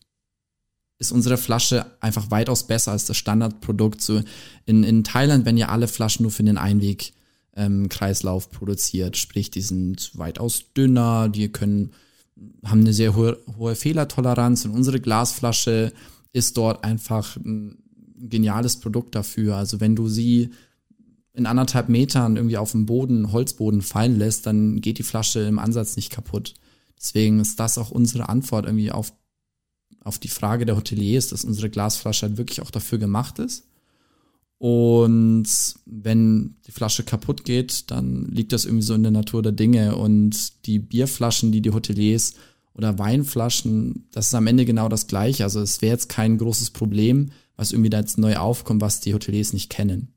ist 0.99 1.13
unsere 1.13 1.37
Flasche 1.37 1.87
einfach 2.01 2.31
weitaus 2.31 2.67
besser 2.67 2.93
als 2.93 3.05
das 3.05 3.17
Standardprodukt. 3.17 4.01
So 4.01 4.23
in, 4.65 4.83
in 4.83 5.05
Thailand 5.05 5.45
werden 5.45 5.59
ja 5.59 5.69
alle 5.69 5.89
Flaschen 5.89 6.23
nur 6.23 6.33
für 6.33 6.43
den 6.43 6.59
Einweg 6.59 7.13
ähm, 7.57 7.89
Kreislauf 7.89 8.51
produziert, 8.51 9.17
sprich, 9.17 9.51
die 9.51 9.63
sind 9.63 10.13
weitaus 10.15 10.73
dünner, 10.77 11.29
die 11.29 11.49
können, 11.49 11.93
haben 12.65 12.81
eine 12.81 12.93
sehr 12.93 13.17
hohe, 13.17 13.39
hohe 13.59 13.75
Fehlertoleranz 13.75 14.65
und 14.65 14.73
unsere 14.73 15.01
Glasflasche 15.01 15.93
ist 16.33 16.57
dort 16.57 16.85
einfach 16.85 17.37
ein 17.37 17.83
geniales 18.19 18.77
Produkt 18.77 19.15
dafür. 19.15 19.57
Also 19.57 19.81
wenn 19.81 19.97
du 19.97 20.09
sie 20.09 20.51
in 21.33 21.47
anderthalb 21.47 21.89
Metern 21.89 22.37
irgendwie 22.37 22.59
auf 22.59 22.73
dem 22.73 22.87
Boden, 22.87 23.33
Holzboden 23.33 23.83
fallen 23.83 24.19
lässt, 24.19 24.47
dann 24.47 24.81
geht 24.81 24.99
die 24.99 25.03
Flasche 25.03 25.41
im 25.41 25.59
Ansatz 25.59 25.97
nicht 25.97 26.11
kaputt. 26.11 26.55
Deswegen 26.99 27.41
ist 27.41 27.59
das 27.61 27.79
auch 27.79 27.91
unsere 27.91 28.29
Antwort 28.29 28.67
irgendwie 28.67 28.93
auf 28.93 29.13
auf 30.07 30.21
die 30.21 30.29
Frage 30.29 30.65
der 30.67 30.77
Hoteliers, 30.77 31.29
dass 31.29 31.45
unsere 31.45 31.69
Glasflasche 31.69 32.27
halt 32.27 32.37
wirklich 32.37 32.63
auch 32.63 32.71
dafür 32.71 32.99
gemacht 32.99 33.41
ist. 33.41 33.67
Und 34.59 35.47
wenn 35.85 36.57
die 36.67 36.73
Flasche 36.73 37.03
kaputt 37.03 37.45
geht, 37.45 37.91
dann 37.91 38.27
liegt 38.27 38.53
das 38.53 38.65
irgendwie 38.65 38.85
so 38.85 38.95
in 38.95 39.03
der 39.03 39.13
Natur 39.13 39.43
der 39.43 39.53
Dinge. 39.53 39.97
Und 39.97 40.67
die 40.67 40.79
Bierflaschen, 40.79 41.53
die 41.53 41.61
die 41.61 41.73
Hoteliers 41.73 42.35
oder 42.75 42.99
Weinflaschen, 42.99 44.09
das 44.13 44.29
ist 44.29 44.35
am 44.35 44.47
Ende 44.47 44.65
genau 44.65 44.89
das 44.89 45.07
Gleiche. 45.07 45.45
Also 45.45 45.61
es 45.61 45.83
wäre 45.83 45.93
jetzt 45.93 46.09
kein 46.09 46.39
großes 46.39 46.71
Problem, 46.71 47.31
was 47.57 47.73
irgendwie 47.73 47.91
da 47.91 48.01
jetzt 48.01 48.19
neu 48.19 48.37
aufkommt, 48.37 48.81
was 48.81 49.01
die 49.01 49.15
Hoteliers 49.15 49.53
nicht 49.53 49.71
kennen. 49.71 50.13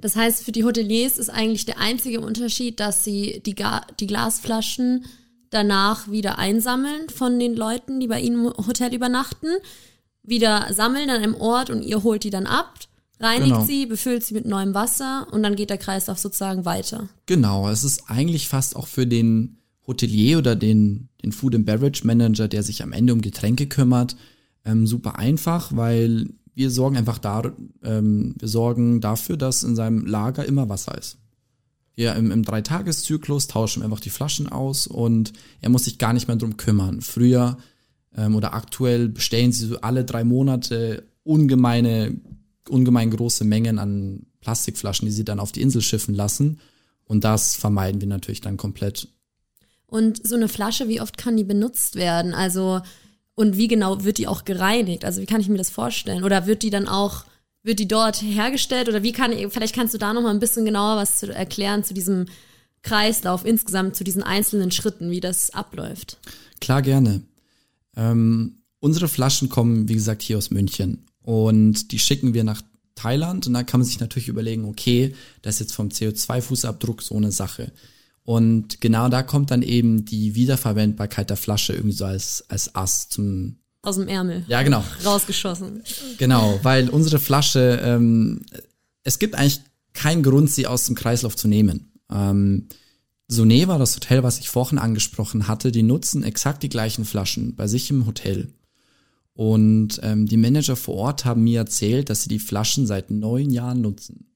Das 0.00 0.16
heißt, 0.16 0.44
für 0.44 0.52
die 0.52 0.64
Hoteliers 0.64 1.18
ist 1.18 1.30
eigentlich 1.30 1.64
der 1.64 1.78
einzige 1.78 2.20
Unterschied, 2.20 2.80
dass 2.80 3.04
sie 3.04 3.40
die, 3.44 3.54
Ga 3.54 3.82
die 4.00 4.06
Glasflaschen 4.06 5.04
danach 5.50 6.10
wieder 6.10 6.38
einsammeln 6.38 7.08
von 7.08 7.38
den 7.38 7.54
Leuten, 7.54 8.00
die 8.00 8.08
bei 8.08 8.20
ihnen 8.20 8.46
im 8.46 8.66
Hotel 8.66 8.94
übernachten, 8.94 9.48
wieder 10.22 10.72
sammeln 10.72 11.10
an 11.10 11.22
einem 11.22 11.34
Ort 11.34 11.70
und 11.70 11.82
ihr 11.82 12.02
holt 12.02 12.24
die 12.24 12.30
dann 12.30 12.46
ab, 12.46 12.78
reinigt 13.22 13.52
genau. 13.52 13.64
sie, 13.64 13.86
befüllt 13.86 14.24
sie 14.24 14.34
mit 14.34 14.46
neuem 14.46 14.74
Wasser 14.74 15.26
und 15.30 15.42
dann 15.42 15.56
geht 15.56 15.70
der 15.70 15.78
Kreislauf 15.78 16.18
sozusagen 16.18 16.64
weiter. 16.64 17.08
Genau, 17.26 17.68
es 17.68 17.84
ist 17.84 18.10
eigentlich 18.10 18.48
fast 18.48 18.76
auch 18.76 18.86
für 18.86 19.06
den 19.06 19.58
Hotelier 19.86 20.38
oder 20.38 20.56
den, 20.56 21.08
den 21.22 21.32
Food 21.32 21.54
and 21.54 21.66
Beverage 21.66 22.06
Manager, 22.06 22.48
der 22.48 22.62
sich 22.62 22.82
am 22.82 22.92
Ende 22.92 23.12
um 23.12 23.20
Getränke 23.20 23.66
kümmert, 23.66 24.16
ähm, 24.64 24.86
super 24.86 25.18
einfach, 25.18 25.74
weil 25.74 26.28
wir 26.54 26.70
sorgen 26.70 26.96
einfach 26.96 27.18
da, 27.18 27.42
ähm, 27.82 28.34
wir 28.38 28.48
sorgen 28.48 29.00
dafür, 29.00 29.36
dass 29.36 29.62
in 29.62 29.76
seinem 29.76 30.04
Lager 30.04 30.44
immer 30.44 30.68
Wasser 30.68 30.96
ist. 30.98 31.18
Wir 31.94 32.14
im, 32.14 32.30
im 32.30 32.42
Dreitageszyklus 32.42 33.48
tauschen 33.48 33.82
einfach 33.82 34.00
die 34.00 34.10
Flaschen 34.10 34.48
aus 34.48 34.86
und 34.86 35.32
er 35.60 35.70
muss 35.70 35.84
sich 35.84 35.98
gar 35.98 36.12
nicht 36.12 36.28
mehr 36.28 36.36
drum 36.36 36.56
kümmern. 36.56 37.00
Früher 37.00 37.58
ähm, 38.16 38.34
oder 38.34 38.54
aktuell 38.54 39.08
bestellen 39.08 39.52
sie 39.52 39.66
so 39.66 39.80
alle 39.80 40.04
drei 40.04 40.24
Monate 40.24 41.04
ungemeine, 41.22 42.16
ungemein 42.68 43.10
große 43.10 43.44
Mengen 43.44 43.78
an 43.78 44.26
Plastikflaschen, 44.40 45.06
die 45.06 45.12
sie 45.12 45.24
dann 45.24 45.40
auf 45.40 45.52
die 45.52 45.62
Insel 45.62 45.82
schiffen 45.82 46.14
lassen. 46.14 46.60
Und 47.04 47.24
das 47.24 47.56
vermeiden 47.56 48.00
wir 48.00 48.08
natürlich 48.08 48.40
dann 48.40 48.56
komplett. 48.56 49.08
Und 49.86 50.26
so 50.26 50.36
eine 50.36 50.48
Flasche, 50.48 50.88
wie 50.88 51.00
oft 51.00 51.18
kann 51.18 51.36
die 51.36 51.44
benutzt 51.44 51.96
werden? 51.96 52.34
Also, 52.34 52.80
und 53.34 53.56
wie 53.56 53.68
genau 53.68 54.04
wird 54.04 54.18
die 54.18 54.28
auch 54.28 54.44
gereinigt? 54.44 55.04
Also, 55.04 55.20
wie 55.20 55.26
kann 55.26 55.40
ich 55.40 55.48
mir 55.48 55.58
das 55.58 55.70
vorstellen? 55.70 56.24
Oder 56.24 56.46
wird 56.46 56.62
die 56.62 56.70
dann 56.70 56.88
auch 56.88 57.24
wird 57.62 57.78
die 57.78 57.88
dort 57.88 58.20
hergestellt 58.22 58.88
oder 58.88 59.02
wie 59.02 59.12
kann, 59.12 59.32
vielleicht 59.50 59.74
kannst 59.74 59.94
du 59.94 59.98
da 59.98 60.12
noch 60.12 60.22
mal 60.22 60.30
ein 60.30 60.40
bisschen 60.40 60.64
genauer 60.64 60.96
was 60.96 61.18
zu 61.18 61.32
erklären 61.32 61.84
zu 61.84 61.94
diesem 61.94 62.26
Kreislauf 62.82 63.44
insgesamt, 63.44 63.94
zu 63.94 64.02
diesen 64.02 64.22
einzelnen 64.22 64.72
Schritten, 64.72 65.10
wie 65.10 65.20
das 65.20 65.50
abläuft? 65.50 66.18
Klar, 66.60 66.82
gerne. 66.82 67.22
Ähm, 67.96 68.62
unsere 68.80 69.06
Flaschen 69.06 69.48
kommen, 69.48 69.88
wie 69.88 69.94
gesagt, 69.94 70.22
hier 70.22 70.38
aus 70.38 70.50
München 70.50 71.06
und 71.22 71.92
die 71.92 71.98
schicken 71.98 72.34
wir 72.34 72.44
nach 72.44 72.62
Thailand 72.94 73.46
und 73.46 73.54
da 73.54 73.62
kann 73.62 73.80
man 73.80 73.86
sich 73.86 74.00
natürlich 74.00 74.28
überlegen, 74.28 74.64
okay, 74.64 75.14
das 75.42 75.56
ist 75.56 75.60
jetzt 75.60 75.74
vom 75.74 75.88
CO2-Fußabdruck 75.88 77.02
so 77.02 77.16
eine 77.16 77.32
Sache. 77.32 77.72
Und 78.24 78.80
genau 78.80 79.08
da 79.08 79.22
kommt 79.22 79.50
dann 79.50 79.62
eben 79.62 80.04
die 80.04 80.34
Wiederverwendbarkeit 80.34 81.30
der 81.30 81.36
Flasche 81.36 81.72
irgendwie 81.72 81.96
so 81.96 82.04
als, 82.04 82.44
als 82.48 82.74
Ass 82.74 83.08
zum, 83.08 83.56
aus 83.82 83.96
dem 83.96 84.06
Ärmel. 84.06 84.44
Ja, 84.46 84.62
genau. 84.62 84.84
Rausgeschossen. 85.04 85.82
Genau, 86.18 86.60
weil 86.62 86.88
unsere 86.88 87.18
Flasche, 87.18 87.80
ähm, 87.82 88.42
es 89.02 89.18
gibt 89.18 89.34
eigentlich 89.34 89.60
keinen 89.92 90.22
Grund, 90.22 90.50
sie 90.50 90.68
aus 90.68 90.84
dem 90.86 90.94
Kreislauf 90.94 91.34
zu 91.34 91.48
nehmen. 91.48 91.92
Ähm, 92.10 92.68
Soneva, 93.26 93.78
das 93.78 93.96
Hotel, 93.96 94.22
was 94.22 94.38
ich 94.38 94.50
vorhin 94.50 94.78
angesprochen 94.78 95.48
hatte, 95.48 95.72
die 95.72 95.82
nutzen 95.82 96.22
exakt 96.22 96.62
die 96.62 96.68
gleichen 96.68 97.04
Flaschen 97.04 97.56
bei 97.56 97.66
sich 97.66 97.90
im 97.90 98.06
Hotel. 98.06 98.52
Und 99.34 99.98
ähm, 100.02 100.26
die 100.26 100.36
Manager 100.36 100.76
vor 100.76 100.94
Ort 100.96 101.24
haben 101.24 101.44
mir 101.44 101.60
erzählt, 101.60 102.10
dass 102.10 102.22
sie 102.22 102.28
die 102.28 102.38
Flaschen 102.38 102.86
seit 102.86 103.10
neun 103.10 103.50
Jahren 103.50 103.80
nutzen. 103.80 104.26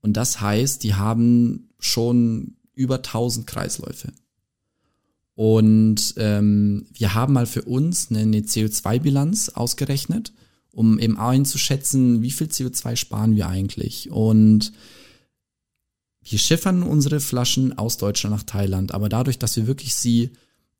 Und 0.00 0.16
das 0.16 0.40
heißt, 0.40 0.82
die 0.82 0.94
haben 0.94 1.70
schon 1.78 2.56
über 2.74 2.96
1000 2.96 3.46
Kreisläufe. 3.46 4.12
Und 5.34 6.14
ähm, 6.16 6.86
wir 6.92 7.14
haben 7.14 7.32
mal 7.32 7.46
für 7.46 7.62
uns 7.62 8.10
eine, 8.10 8.20
eine 8.20 8.40
CO2-Bilanz 8.40 9.50
ausgerechnet, 9.50 10.32
um 10.72 10.98
eben 10.98 11.16
einzuschätzen, 11.16 12.22
wie 12.22 12.30
viel 12.30 12.48
CO2 12.48 12.96
sparen 12.96 13.36
wir 13.36 13.48
eigentlich. 13.48 14.10
Und 14.10 14.72
wir 16.22 16.38
schiffern 16.38 16.82
unsere 16.82 17.20
Flaschen 17.20 17.78
aus 17.78 17.98
Deutschland 17.98 18.34
nach 18.34 18.42
Thailand, 18.42 18.92
aber 18.92 19.08
dadurch, 19.08 19.38
dass 19.38 19.56
wir 19.56 19.66
wirklich 19.66 19.94
sie 19.94 20.30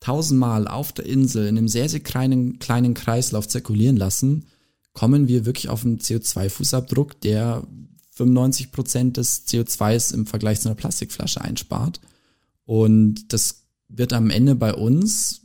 tausendmal 0.01 0.69
auf 0.69 0.93
der 0.93 1.07
Insel 1.07 1.47
in 1.47 1.59
einem 1.59 1.69
sehr, 1.69 1.89
sehr 1.89 2.01
kleinen, 2.01 2.59
kleinen 2.59 2.95
Kreislauf 2.95 3.49
zirkulieren 3.49 3.97
lassen, 3.97 4.47
kommen 4.93 5.29
wir 5.29 5.47
wirklich 5.47 5.69
auf 5.69 5.85
einen 5.85 5.99
CO2-Fußabdruck, 5.99 7.21
der 7.23 7.67
95 8.13 8.73
Prozent 8.73 9.17
des 9.17 9.47
CO2s 9.47 10.13
im 10.13 10.27
Vergleich 10.27 10.61
zu 10.61 10.69
einer 10.69 10.77
Plastikflasche 10.77 11.41
einspart. 11.41 12.01
Und 12.65 13.33
das 13.33 13.67
wird 13.89 14.13
am 14.13 14.31
Ende 14.31 14.55
bei 14.55 14.75
uns 14.75 15.43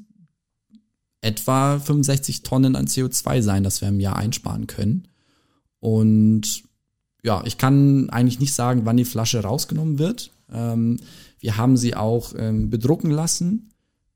etwa 1.22 1.80
65 1.80 2.44
Tonnen 2.44 2.76
an 2.76 2.88
CO2 2.88 3.42
sein, 3.42 3.64
das 3.64 3.82
wir 3.82 3.88
im 3.88 4.00
Jahr 4.00 4.18
einsparen 4.18 4.68
können. 4.68 5.08
Und 5.80 6.64
ja, 7.24 7.44
ich 7.46 7.58
kann 7.58 8.10
eigentlich 8.10 8.40
nicht 8.40 8.54
sagen, 8.54 8.82
wann 8.86 8.98
die 8.98 9.06
Flasche 9.06 9.42
rausgenommen 9.42 10.00
wird. 10.00 10.32
Ähm, 10.52 11.00
wir 11.40 11.58
haben 11.58 11.78
sie 11.78 11.96
auch 11.96 12.34
ähm, 12.38 12.70
bedrucken 12.70 13.12
lassen, 13.12 13.73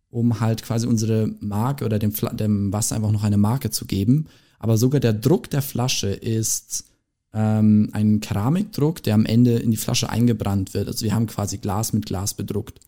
um 0.09 0.39
halt 0.39 0.63
quasi 0.63 0.87
unsere 0.87 1.27
Marke 1.39 1.85
oder 1.85 1.99
dem, 1.99 2.13
dem 2.33 2.73
Wasser 2.73 2.95
einfach 2.95 3.11
noch 3.11 3.23
eine 3.23 3.37
Marke 3.37 3.69
zu 3.69 3.85
geben. 3.85 4.27
Aber 4.59 4.77
sogar 4.77 4.99
der 4.99 5.13
Druck 5.13 5.49
der 5.49 5.61
Flasche 5.61 6.09
ist 6.09 6.85
ähm, 7.33 7.89
ein 7.91 8.19
Keramikdruck, 8.19 9.03
der 9.03 9.13
am 9.13 9.25
Ende 9.25 9.57
in 9.57 9.71
die 9.71 9.77
Flasche 9.77 10.09
eingebrannt 10.09 10.73
wird. 10.73 10.87
Also 10.87 11.05
wir 11.05 11.13
haben 11.13 11.27
quasi 11.27 11.57
Glas 11.57 11.93
mit 11.93 12.05
Glas 12.05 12.33
bedruckt. 12.33 12.79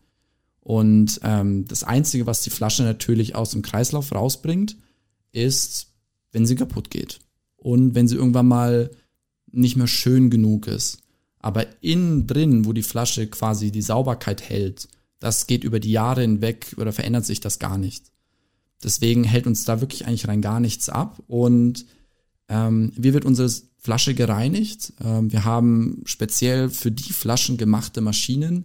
Und 0.60 1.20
ähm, 1.22 1.66
das 1.66 1.84
Einzige, 1.84 2.26
was 2.26 2.42
die 2.42 2.50
Flasche 2.50 2.82
natürlich 2.82 3.34
aus 3.34 3.50
dem 3.50 3.62
Kreislauf 3.62 4.12
rausbringt, 4.12 4.76
ist, 5.32 5.88
wenn 6.32 6.46
sie 6.46 6.56
kaputt 6.56 6.90
geht. 6.90 7.20
Und 7.56 7.94
wenn 7.94 8.08
sie 8.08 8.16
irgendwann 8.16 8.48
mal 8.48 8.90
nicht 9.52 9.76
mehr 9.76 9.86
schön 9.86 10.30
genug 10.30 10.66
ist. 10.66 10.98
Aber 11.38 11.66
innen 11.82 12.26
drin, 12.26 12.64
wo 12.64 12.72
die 12.72 12.82
Flasche 12.82 13.26
quasi 13.26 13.70
die 13.70 13.82
Sauberkeit 13.82 14.42
hält, 14.42 14.88
das 15.20 15.46
geht 15.46 15.64
über 15.64 15.78
die 15.78 15.92
Jahre 15.92 16.22
hinweg 16.22 16.74
oder 16.78 16.92
verändert 16.92 17.26
sich 17.26 17.40
das 17.40 17.58
gar 17.58 17.78
nicht. 17.78 18.10
Deswegen 18.82 19.24
hält 19.24 19.46
uns 19.46 19.64
da 19.64 19.80
wirklich 19.80 20.06
eigentlich 20.06 20.26
rein 20.26 20.40
gar 20.40 20.58
nichts 20.58 20.88
ab. 20.88 21.22
Und 21.28 21.84
ähm, 22.48 22.92
wie 22.96 23.12
wird 23.12 23.26
unsere 23.26 23.50
Flasche 23.78 24.14
gereinigt? 24.14 24.94
Ähm, 25.04 25.30
wir 25.30 25.44
haben 25.44 26.02
speziell 26.06 26.70
für 26.70 26.90
die 26.90 27.12
Flaschen 27.12 27.58
gemachte 27.58 28.00
Maschinen, 28.00 28.64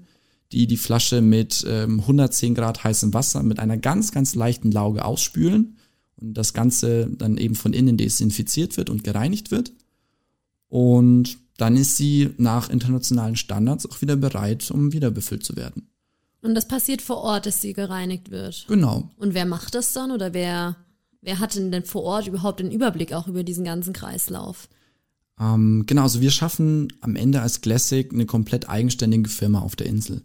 die 0.53 0.67
die 0.67 0.77
Flasche 0.77 1.21
mit 1.21 1.65
ähm, 1.67 1.99
110 1.99 2.55
Grad 2.55 2.83
heißem 2.83 3.13
Wasser 3.13 3.43
mit 3.43 3.59
einer 3.59 3.77
ganz, 3.77 4.11
ganz 4.11 4.35
leichten 4.35 4.71
Lauge 4.71 5.03
ausspülen 5.03 5.77
und 6.15 6.33
das 6.35 6.53
Ganze 6.53 7.09
dann 7.09 7.37
eben 7.37 7.55
von 7.55 7.73
innen 7.73 7.97
desinfiziert 7.97 8.77
wird 8.77 8.89
und 8.89 9.03
gereinigt 9.03 9.51
wird. 9.51 9.73
Und 10.69 11.37
dann 11.57 11.75
ist 11.75 11.97
sie 11.97 12.29
nach 12.37 12.69
internationalen 12.69 13.35
Standards 13.35 13.89
auch 13.89 14.01
wieder 14.01 14.15
bereit, 14.15 14.71
um 14.71 14.93
wieder 14.93 15.11
befüllt 15.11 15.43
zu 15.43 15.55
werden. 15.57 15.89
Und 16.45 16.53
das 16.53 16.67
passiert 16.67 17.01
vor 17.01 17.17
Ort, 17.17 17.47
dass 17.47 17.59
sie 17.59 17.73
gereinigt 17.73 18.29
wird. 18.29 18.65
Genau. 18.67 19.09
Und 19.17 19.33
wer 19.33 19.47
macht 19.47 19.73
das 19.73 19.93
dann 19.93 20.11
oder 20.11 20.35
wer, 20.35 20.75
wer 21.21 21.39
hat 21.39 21.55
denn 21.55 21.71
denn 21.71 21.83
vor 21.83 22.03
Ort 22.03 22.27
überhaupt 22.27 22.59
den 22.59 22.71
Überblick 22.71 23.13
auch 23.13 23.27
über 23.27 23.43
diesen 23.43 23.65
ganzen 23.65 23.93
Kreislauf? 23.93 24.69
Ähm, 25.39 25.85
genau, 25.87 26.03
also 26.03 26.21
wir 26.21 26.29
schaffen 26.29 26.93
am 27.01 27.15
Ende 27.15 27.41
als 27.41 27.61
Classic 27.61 28.13
eine 28.13 28.27
komplett 28.27 28.69
eigenständige 28.69 29.27
Firma 29.27 29.59
auf 29.59 29.75
der 29.75 29.87
Insel. 29.87 30.21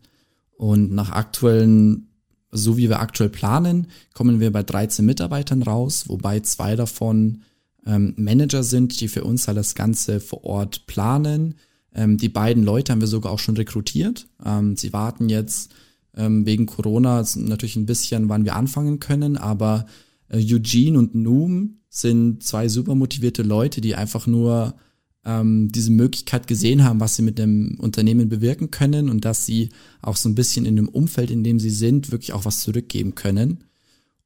Und 0.58 0.92
nach 0.92 1.10
aktuellen, 1.10 2.10
so 2.50 2.76
wie 2.76 2.90
wir 2.90 3.00
aktuell 3.00 3.30
planen, 3.30 3.86
kommen 4.12 4.40
wir 4.40 4.52
bei 4.52 4.62
13 4.62 5.06
Mitarbeitern 5.06 5.62
raus, 5.62 6.04
wobei 6.08 6.40
zwei 6.40 6.76
davon 6.76 7.44
ähm, 7.86 8.12
Manager 8.18 8.62
sind, 8.62 9.00
die 9.00 9.08
für 9.08 9.24
uns 9.24 9.48
halt 9.48 9.56
das 9.56 9.74
Ganze 9.74 10.20
vor 10.20 10.44
Ort 10.44 10.86
planen. 10.86 11.54
Ähm, 11.94 12.18
die 12.18 12.28
beiden 12.28 12.62
Leute 12.62 12.92
haben 12.92 13.00
wir 13.00 13.08
sogar 13.08 13.32
auch 13.32 13.38
schon 13.38 13.56
rekrutiert. 13.56 14.28
Ähm, 14.44 14.76
sie 14.76 14.92
warten 14.92 15.30
jetzt 15.30 15.72
ähm, 16.20 16.44
wegen 16.44 16.66
Corona 16.66 17.24
natürlich 17.36 17.76
ein 17.76 17.86
bisschen, 17.86 18.28
wann 18.28 18.44
wir 18.44 18.56
anfangen 18.56 19.00
können, 19.00 19.36
aber 19.36 19.86
äh, 20.28 20.38
Eugene 20.38 20.98
und 20.98 21.14
Noom 21.14 21.78
sind 21.88 22.42
zwei 22.42 22.68
super 22.68 22.94
motivierte 22.94 23.42
Leute, 23.42 23.80
die 23.80 23.94
einfach 23.94 24.26
nur 24.26 24.74
ähm, 25.24 25.70
diese 25.72 25.90
Möglichkeit 25.90 26.46
gesehen 26.46 26.84
haben, 26.84 27.00
was 27.00 27.16
sie 27.16 27.22
mit 27.22 27.38
dem 27.38 27.76
Unternehmen 27.78 28.28
bewirken 28.28 28.70
können 28.70 29.08
und 29.08 29.24
dass 29.24 29.46
sie 29.46 29.70
auch 30.02 30.16
so 30.16 30.28
ein 30.28 30.34
bisschen 30.34 30.66
in 30.66 30.76
dem 30.76 30.88
Umfeld, 30.88 31.30
in 31.30 31.42
dem 31.42 31.58
sie 31.58 31.70
sind, 31.70 32.12
wirklich 32.12 32.32
auch 32.32 32.44
was 32.44 32.60
zurückgeben 32.60 33.14
können. 33.14 33.64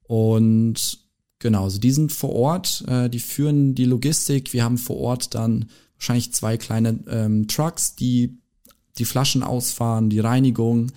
Und 0.03 0.99
genau, 1.39 1.63
also 1.63 1.79
die 1.79 1.91
sind 1.91 2.11
vor 2.11 2.31
Ort, 2.31 2.83
äh, 2.87 3.09
die 3.09 3.19
führen 3.19 3.73
die 3.73 3.85
Logistik. 3.85 4.53
Wir 4.53 4.63
haben 4.63 4.77
vor 4.77 4.97
Ort 4.97 5.33
dann 5.33 5.65
wahrscheinlich 5.95 6.33
zwei 6.33 6.57
kleine 6.57 6.99
ähm, 7.09 7.47
Trucks, 7.47 7.95
die 7.95 8.37
die 8.97 9.05
Flaschen 9.05 9.43
ausfahren, 9.43 10.09
die 10.09 10.19
Reinigung. 10.19 10.91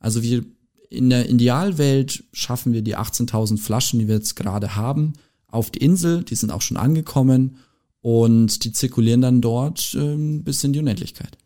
Also 0.00 0.22
wir 0.22 0.44
in 0.90 1.10
der 1.10 1.28
Idealwelt 1.28 2.24
schaffen 2.32 2.72
wir 2.72 2.82
die 2.82 2.96
18.000 2.96 3.58
Flaschen, 3.58 3.98
die 3.98 4.08
wir 4.08 4.16
jetzt 4.16 4.36
gerade 4.36 4.74
haben, 4.76 5.14
auf 5.46 5.70
die 5.70 5.80
Insel. 5.80 6.24
Die 6.24 6.34
sind 6.34 6.50
auch 6.50 6.62
schon 6.62 6.76
angekommen 6.76 7.58
und 8.00 8.64
die 8.64 8.72
zirkulieren 8.72 9.20
dann 9.20 9.40
dort 9.40 9.94
ähm, 9.94 10.44
bis 10.44 10.64
in 10.64 10.72
die 10.72 10.78
Unendlichkeit. 10.78 11.36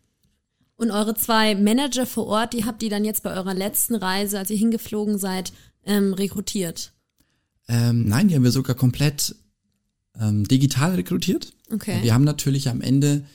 Und 0.75 0.91
eure 0.91 1.15
zwei 1.15 1.55
Manager 1.55 2.05
vor 2.05 2.27
Ort, 2.27 2.53
die 2.53 2.65
habt 2.65 2.83
ihr 2.83 2.89
dann 2.89 3.05
jetzt 3.05 3.23
bei 3.23 3.33
eurer 3.35 3.53
letzten 3.53 3.95
Reise, 3.95 4.39
als 4.39 4.49
ihr 4.49 4.57
hingeflogen 4.57 5.17
seid, 5.17 5.53
ähm, 5.85 6.13
rekrutiert? 6.13 6.93
Ähm, 7.67 8.05
nein, 8.07 8.27
die 8.27 8.35
haben 8.35 8.43
wir 8.43 8.51
sogar 8.51 8.75
komplett 8.75 9.35
ähm, 10.19 10.47
digital 10.47 10.95
rekrutiert. 10.95 11.53
Okay. 11.71 11.99
Wir 12.01 12.13
haben 12.13 12.23
natürlich 12.23 12.69
am 12.69 12.81
Ende 12.81 13.25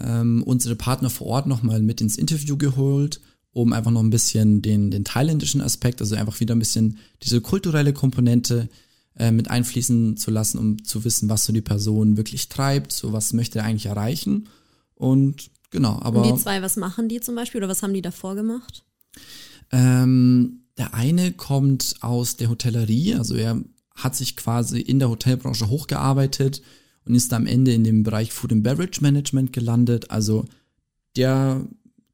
ähm, 0.00 0.42
unsere 0.44 0.76
Partner 0.76 1.10
vor 1.10 1.26
Ort 1.28 1.46
nochmal 1.46 1.80
mit 1.80 2.00
ins 2.00 2.16
Interview 2.16 2.56
geholt, 2.56 3.20
um 3.54 3.72
einfach 3.72 3.92
noch 3.92 4.02
ein 4.02 4.10
bisschen 4.10 4.60
den, 4.60 4.90
den 4.90 5.04
thailändischen 5.04 5.60
Aspekt, 5.60 6.00
also 6.00 6.16
einfach 6.16 6.40
wieder 6.40 6.54
ein 6.54 6.58
bisschen 6.58 6.98
diese 7.22 7.40
kulturelle 7.40 7.92
Komponente 7.92 8.68
äh, 9.16 9.30
mit 9.30 9.48
einfließen 9.48 10.16
zu 10.16 10.30
lassen, 10.32 10.58
um 10.58 10.84
zu 10.84 11.04
wissen, 11.04 11.28
was 11.28 11.44
so 11.44 11.52
die 11.52 11.62
Person 11.62 12.16
wirklich 12.16 12.48
treibt, 12.48 12.92
so 12.92 13.12
was 13.12 13.32
möchte 13.32 13.60
er 13.60 13.64
eigentlich 13.64 13.86
erreichen. 13.86 14.48
Und 14.96 15.50
genau, 15.70 16.00
aber. 16.02 16.22
Und 16.22 16.36
die 16.36 16.42
zwei, 16.42 16.62
was 16.62 16.76
machen 16.76 17.08
die 17.08 17.20
zum 17.20 17.36
Beispiel 17.36 17.60
oder 17.60 17.68
was 17.68 17.82
haben 17.82 17.94
die 17.94 18.02
davor 18.02 18.34
gemacht? 18.34 18.84
Ähm, 19.70 20.64
der 20.76 20.92
eine 20.94 21.30
kommt 21.30 21.94
aus 22.00 22.36
der 22.36 22.50
Hotellerie, 22.50 23.14
also 23.14 23.36
er 23.36 23.62
hat 23.94 24.16
sich 24.16 24.36
quasi 24.36 24.80
in 24.80 24.98
der 24.98 25.10
Hotelbranche 25.10 25.68
hochgearbeitet 25.68 26.60
und 27.04 27.14
ist 27.14 27.32
am 27.32 27.46
Ende 27.46 27.72
in 27.72 27.84
dem 27.84 28.02
Bereich 28.02 28.32
Food 28.32 28.50
and 28.50 28.64
Beverage 28.64 29.00
Management 29.00 29.52
gelandet. 29.52 30.10
Also 30.10 30.44
der 31.16 31.64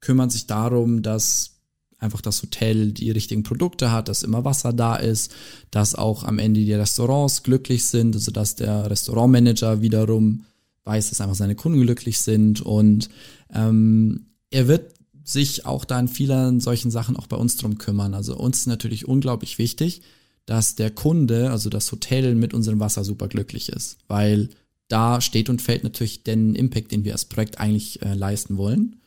kümmert 0.01 0.33
sich 0.33 0.47
darum, 0.47 1.03
dass 1.03 1.57
einfach 1.99 2.21
das 2.21 2.43
Hotel 2.43 2.93
die 2.93 3.11
richtigen 3.11 3.43
Produkte 3.43 3.93
hat, 3.93 4.09
dass 4.09 4.23
immer 4.23 4.45
Wasser 4.45 4.73
da 4.73 4.97
ist, 4.97 5.33
dass 5.71 5.95
auch 5.95 6.25
am 6.25 6.39
Ende 6.39 6.61
die 6.61 6.73
Restaurants 6.73 7.43
glücklich 7.43 7.85
sind, 7.85 8.15
also 8.15 8.31
dass 8.31 8.57
der 8.57 8.91
Restaurantmanager 8.91 9.83
wiederum 9.83 10.45
weiß, 10.85 11.11
dass 11.11 11.21
einfach 11.21 11.37
seine 11.37 11.55
Kunden 11.55 11.83
glücklich 11.83 12.21
sind 12.21 12.63
und 12.63 13.11
ähm, 13.53 14.27
er 14.51 14.67
wird 14.67 14.95
sich 15.23 15.67
auch 15.67 15.85
da 15.85 16.01
in 16.01 16.09
vielen 16.09 16.61
solchen 16.61 16.91
Sachen 16.91 17.17
auch 17.17 17.27
bei 17.27 17.37
uns 17.37 17.57
drum 17.57 17.79
kümmern. 17.79 18.15
Also 18.15 18.37
uns 18.37 18.61
ist 18.61 18.67
natürlich 18.67 19.07
unglaublich 19.07 19.59
wichtig, 19.59 20.03
dass 20.47 20.75
der 20.75 20.91
Kunde, 20.91 21.51
also 21.51 21.71
das 21.71 21.93
Hotel 21.93 22.35
mit 22.35 22.55
unserem 22.55 22.81
Wasser 22.81 23.05
super 23.05 23.29
glücklich 23.29 23.69
ist, 23.69 23.99
weil 24.09 24.49
da 24.89 25.21
steht 25.21 25.49
und 25.49 25.63
fällt 25.63 25.85
natürlich 25.85 26.25
den 26.25 26.57
Impact, 26.57 26.91
den 26.91 27.05
wir 27.05 27.13
als 27.13 27.27
Projekt 27.27 27.61
eigentlich 27.61 28.03
äh, 28.03 28.15
leisten 28.15 28.57
wollen. 28.57 29.00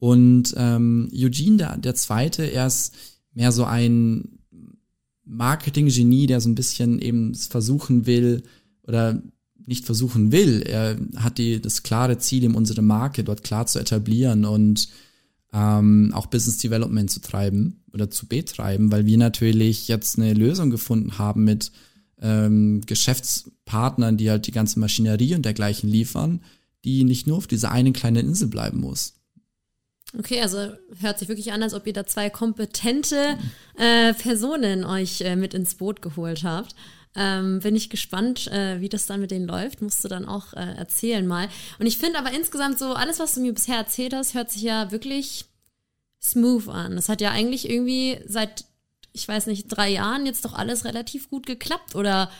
Und 0.00 0.54
ähm, 0.56 1.08
Eugene, 1.14 1.58
der, 1.58 1.76
der 1.76 1.94
zweite, 1.94 2.42
er 2.44 2.66
ist 2.66 2.94
mehr 3.32 3.52
so 3.52 3.64
ein 3.64 4.40
Marketing-Genie, 5.24 6.26
der 6.26 6.40
so 6.40 6.48
ein 6.48 6.54
bisschen 6.56 7.00
eben 7.00 7.34
versuchen 7.34 8.06
will 8.06 8.42
oder 8.82 9.22
nicht 9.66 9.84
versuchen 9.84 10.32
will. 10.32 10.62
Er 10.62 10.96
hat 11.16 11.38
die, 11.38 11.60
das 11.60 11.82
klare 11.82 12.18
Ziel, 12.18 12.42
eben 12.42 12.56
unsere 12.56 12.82
Marke 12.82 13.22
dort 13.22 13.44
klar 13.44 13.66
zu 13.66 13.78
etablieren 13.78 14.46
und 14.46 14.88
ähm, 15.52 16.12
auch 16.14 16.26
Business 16.26 16.58
Development 16.58 17.10
zu 17.10 17.20
treiben 17.20 17.84
oder 17.92 18.10
zu 18.10 18.26
betreiben, 18.26 18.90
weil 18.90 19.04
wir 19.04 19.18
natürlich 19.18 19.86
jetzt 19.86 20.18
eine 20.18 20.32
Lösung 20.32 20.70
gefunden 20.70 21.18
haben 21.18 21.44
mit 21.44 21.72
ähm, 22.22 22.80
Geschäftspartnern, 22.86 24.16
die 24.16 24.30
halt 24.30 24.46
die 24.46 24.52
ganze 24.52 24.80
Maschinerie 24.80 25.34
und 25.34 25.44
dergleichen 25.44 25.90
liefern, 25.90 26.40
die 26.84 27.04
nicht 27.04 27.26
nur 27.26 27.36
auf 27.36 27.46
dieser 27.46 27.70
einen 27.70 27.92
kleinen 27.92 28.28
Insel 28.28 28.48
bleiben 28.48 28.80
muss. 28.80 29.19
Okay, 30.18 30.40
also 30.40 30.72
hört 31.00 31.18
sich 31.18 31.28
wirklich 31.28 31.52
an, 31.52 31.62
als 31.62 31.72
ob 31.72 31.86
ihr 31.86 31.92
da 31.92 32.04
zwei 32.04 32.30
kompetente 32.30 33.38
äh, 33.76 34.12
Personen 34.14 34.84
euch 34.84 35.20
äh, 35.20 35.36
mit 35.36 35.54
ins 35.54 35.76
Boot 35.76 36.02
geholt 36.02 36.42
habt. 36.42 36.74
Ähm, 37.14 37.60
bin 37.60 37.76
ich 37.76 37.90
gespannt, 37.90 38.46
äh, 38.48 38.80
wie 38.80 38.88
das 38.88 39.06
dann 39.06 39.20
mit 39.20 39.30
denen 39.30 39.46
läuft. 39.46 39.82
Musst 39.82 40.04
du 40.04 40.08
dann 40.08 40.26
auch 40.26 40.52
äh, 40.52 40.74
erzählen 40.76 41.26
mal. 41.26 41.48
Und 41.78 41.86
ich 41.86 41.98
finde 41.98 42.18
aber 42.18 42.32
insgesamt 42.32 42.78
so, 42.78 42.94
alles, 42.94 43.18
was 43.18 43.34
du 43.34 43.40
mir 43.40 43.52
bisher 43.52 43.76
erzählt 43.76 44.14
hast, 44.14 44.34
hört 44.34 44.50
sich 44.50 44.62
ja 44.62 44.90
wirklich 44.90 45.44
smooth 46.20 46.68
an. 46.68 46.96
Das 46.96 47.08
hat 47.08 47.20
ja 47.20 47.30
eigentlich 47.30 47.68
irgendwie 47.68 48.20
seit, 48.26 48.64
ich 49.12 49.26
weiß 49.26 49.46
nicht, 49.46 49.68
drei 49.68 49.90
Jahren 49.90 50.26
jetzt 50.26 50.44
doch 50.44 50.54
alles 50.54 50.84
relativ 50.84 51.30
gut 51.30 51.46
geklappt. 51.46 51.94
Oder 51.94 52.30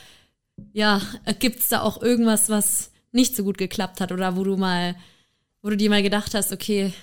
ja, 0.73 1.01
gibt's 1.39 1.69
da 1.69 1.81
auch 1.81 2.01
irgendwas, 2.01 2.49
was 2.49 2.91
nicht 3.11 3.35
so 3.35 3.43
gut 3.43 3.57
geklappt 3.57 3.99
hat? 4.01 4.11
Oder 4.11 4.37
wo 4.37 4.43
du 4.43 4.55
mal, 4.57 4.95
wo 5.61 5.69
du 5.69 5.77
dir 5.77 5.89
mal 5.89 6.03
gedacht 6.03 6.33
hast, 6.33 6.51
okay, 6.53 6.93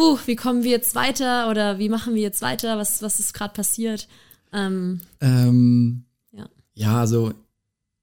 huh, 0.00 0.18
wie 0.26 0.36
kommen 0.36 0.64
wir 0.64 0.70
jetzt 0.70 0.94
weiter 0.94 1.50
oder 1.50 1.78
wie 1.78 1.88
machen 1.88 2.14
wir 2.14 2.22
jetzt 2.22 2.42
weiter? 2.42 2.78
Was, 2.78 3.02
was 3.02 3.20
ist 3.20 3.34
gerade 3.34 3.52
passiert? 3.54 4.08
Ähm, 4.52 5.00
Ähm, 5.20 6.04
ja. 6.32 6.48
ja, 6.74 6.98
also 7.00 7.32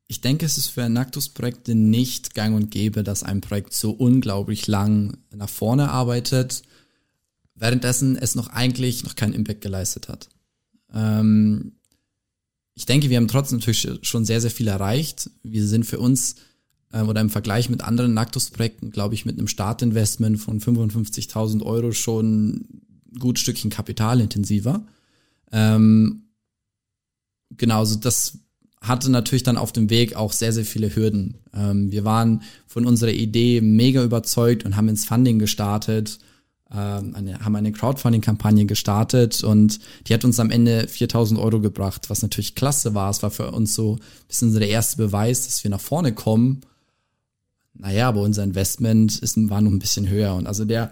ich 0.07 0.21
denke, 0.21 0.45
es 0.45 0.57
ist 0.57 0.67
für 0.67 0.87
Nactus-Projekte 0.87 1.75
nicht 1.75 2.33
gang 2.33 2.55
und 2.55 2.71
gäbe, 2.71 3.03
dass 3.03 3.23
ein 3.23 3.41
Projekt 3.41 3.73
so 3.73 3.91
unglaublich 3.91 4.67
lang 4.67 5.17
nach 5.35 5.49
vorne 5.49 5.89
arbeitet. 5.89 6.63
währenddessen 7.59 8.15
es 8.15 8.35
noch 8.35 8.49
eigentlich 8.49 9.03
noch 9.03 9.15
keinen 9.15 9.33
Impact 9.33 9.61
geleistet 9.61 10.09
hat. 10.09 10.29
Ähm, 10.93 11.73
ich 12.75 12.85
denke, 12.85 13.09
wir 13.09 13.17
haben 13.17 13.27
trotzdem 13.27 13.57
natürlich 13.57 13.87
schon 14.03 14.25
sehr, 14.25 14.39
sehr 14.41 14.51
viel 14.51 14.67
erreicht. 14.67 15.31
Wir 15.41 15.65
sind 15.65 15.83
für 15.83 15.99
uns 15.99 16.35
oder 16.93 17.21
im 17.21 17.29
Vergleich 17.29 17.69
mit 17.69 17.81
anderen 17.81 18.13
Nactus-Projekten, 18.13 18.91
glaube 18.91 19.13
ich, 19.13 19.25
mit 19.25 19.37
einem 19.37 19.47
Startinvestment 19.47 20.39
von 20.39 20.59
55.000 20.61 21.61
Euro 21.63 21.91
schon 21.91 22.49
ein 22.49 22.81
gut 23.19 23.39
Stückchen 23.39 23.69
kapitalintensiver. 23.69 24.85
Ähm, 25.51 26.23
genau, 27.57 27.79
also 27.79 27.97
das 27.97 28.39
hatte 28.81 29.09
natürlich 29.09 29.43
dann 29.43 29.57
auf 29.57 29.71
dem 29.71 29.89
Weg 29.89 30.15
auch 30.15 30.31
sehr, 30.31 30.53
sehr 30.53 30.65
viele 30.65 30.95
Hürden. 30.95 31.39
Ähm, 31.53 31.91
wir 31.91 32.05
waren 32.05 32.43
von 32.67 32.85
unserer 32.85 33.11
Idee 33.11 33.61
mega 33.61 34.03
überzeugt 34.03 34.65
und 34.65 34.75
haben 34.75 34.89
ins 34.89 35.05
Funding 35.05 35.39
gestartet, 35.39 36.19
ähm, 36.71 37.15
eine, 37.15 37.39
haben 37.39 37.55
eine 37.55 37.71
Crowdfunding-Kampagne 37.71 38.65
gestartet 38.65 39.43
und 39.43 39.79
die 40.07 40.13
hat 40.13 40.25
uns 40.25 40.39
am 40.39 40.51
Ende 40.51 40.87
4000 40.87 41.39
Euro 41.39 41.59
gebracht, 41.59 42.09
was 42.09 42.21
natürlich 42.21 42.55
klasse 42.55 42.93
war. 42.93 43.09
Es 43.09 43.23
war 43.23 43.31
für 43.31 43.51
uns 43.51 43.73
so 43.73 43.95
ein 43.95 44.27
bisschen 44.27 44.53
der 44.53 44.69
erste 44.69 44.97
Beweis, 44.97 45.45
dass 45.45 45.63
wir 45.63 45.71
nach 45.71 45.81
vorne 45.81 46.13
kommen. 46.13 46.61
Naja, 47.79 48.07
aber 48.09 48.21
unser 48.21 48.43
Investment 48.43 49.19
ist, 49.19 49.37
war 49.49 49.61
noch 49.61 49.71
ein 49.71 49.79
bisschen 49.79 50.09
höher 50.09 50.35
und 50.35 50.47
also 50.47 50.65
der, 50.65 50.91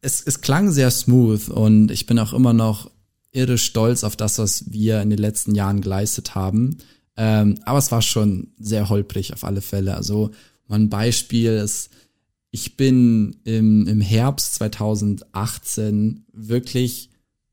es, 0.00 0.22
es 0.24 0.40
klang 0.40 0.70
sehr 0.70 0.90
smooth 0.90 1.48
und 1.48 1.90
ich 1.90 2.06
bin 2.06 2.18
auch 2.18 2.32
immer 2.32 2.52
noch 2.52 2.90
irre 3.32 3.58
stolz 3.58 4.04
auf 4.04 4.16
das, 4.16 4.38
was 4.38 4.70
wir 4.70 5.00
in 5.02 5.10
den 5.10 5.18
letzten 5.18 5.54
Jahren 5.54 5.80
geleistet 5.80 6.34
haben. 6.34 6.78
Ähm, 7.16 7.56
aber 7.64 7.78
es 7.78 7.90
war 7.90 8.02
schon 8.02 8.52
sehr 8.58 8.88
holprig 8.88 9.32
auf 9.32 9.44
alle 9.44 9.60
Fälle. 9.60 9.94
Also 9.94 10.30
ein 10.68 10.88
Beispiel 10.88 11.52
ist, 11.52 11.90
ich 12.50 12.76
bin 12.76 13.36
im, 13.44 13.86
im 13.86 14.00
Herbst 14.00 14.54
2018 14.54 16.24
wirklich 16.32 17.10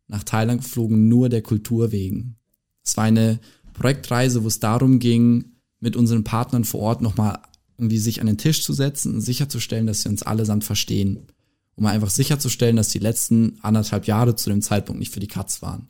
nach 0.07 0.23
Thailand 0.23 0.61
geflogen, 0.61 1.07
nur 1.07 1.29
der 1.29 1.41
Kultur 1.41 1.91
wegen. 1.91 2.35
Es 2.83 2.95
war 2.95 3.05
eine 3.05 3.39
Projektreise, 3.73 4.43
wo 4.43 4.47
es 4.47 4.59
darum 4.59 4.99
ging, 4.99 5.55
mit 5.79 5.95
unseren 5.95 6.23
Partnern 6.23 6.63
vor 6.63 6.81
Ort 6.81 7.01
nochmal 7.01 7.39
irgendwie 7.77 7.97
sich 7.97 8.21
an 8.21 8.27
den 8.27 8.37
Tisch 8.37 8.63
zu 8.63 8.73
setzen 8.73 9.15
und 9.15 9.21
sicherzustellen, 9.21 9.87
dass 9.87 10.01
sie 10.01 10.09
uns 10.09 10.23
allesamt 10.23 10.63
verstehen 10.63 11.27
um 11.75 11.85
einfach 11.85 12.09
sicherzustellen, 12.09 12.77
dass 12.77 12.89
die 12.89 12.99
letzten 12.99 13.57
anderthalb 13.61 14.07
Jahre 14.07 14.35
zu 14.35 14.49
dem 14.49 14.61
Zeitpunkt 14.61 14.99
nicht 14.99 15.13
für 15.13 15.19
die 15.19 15.27
Katz 15.27 15.61
waren. 15.61 15.89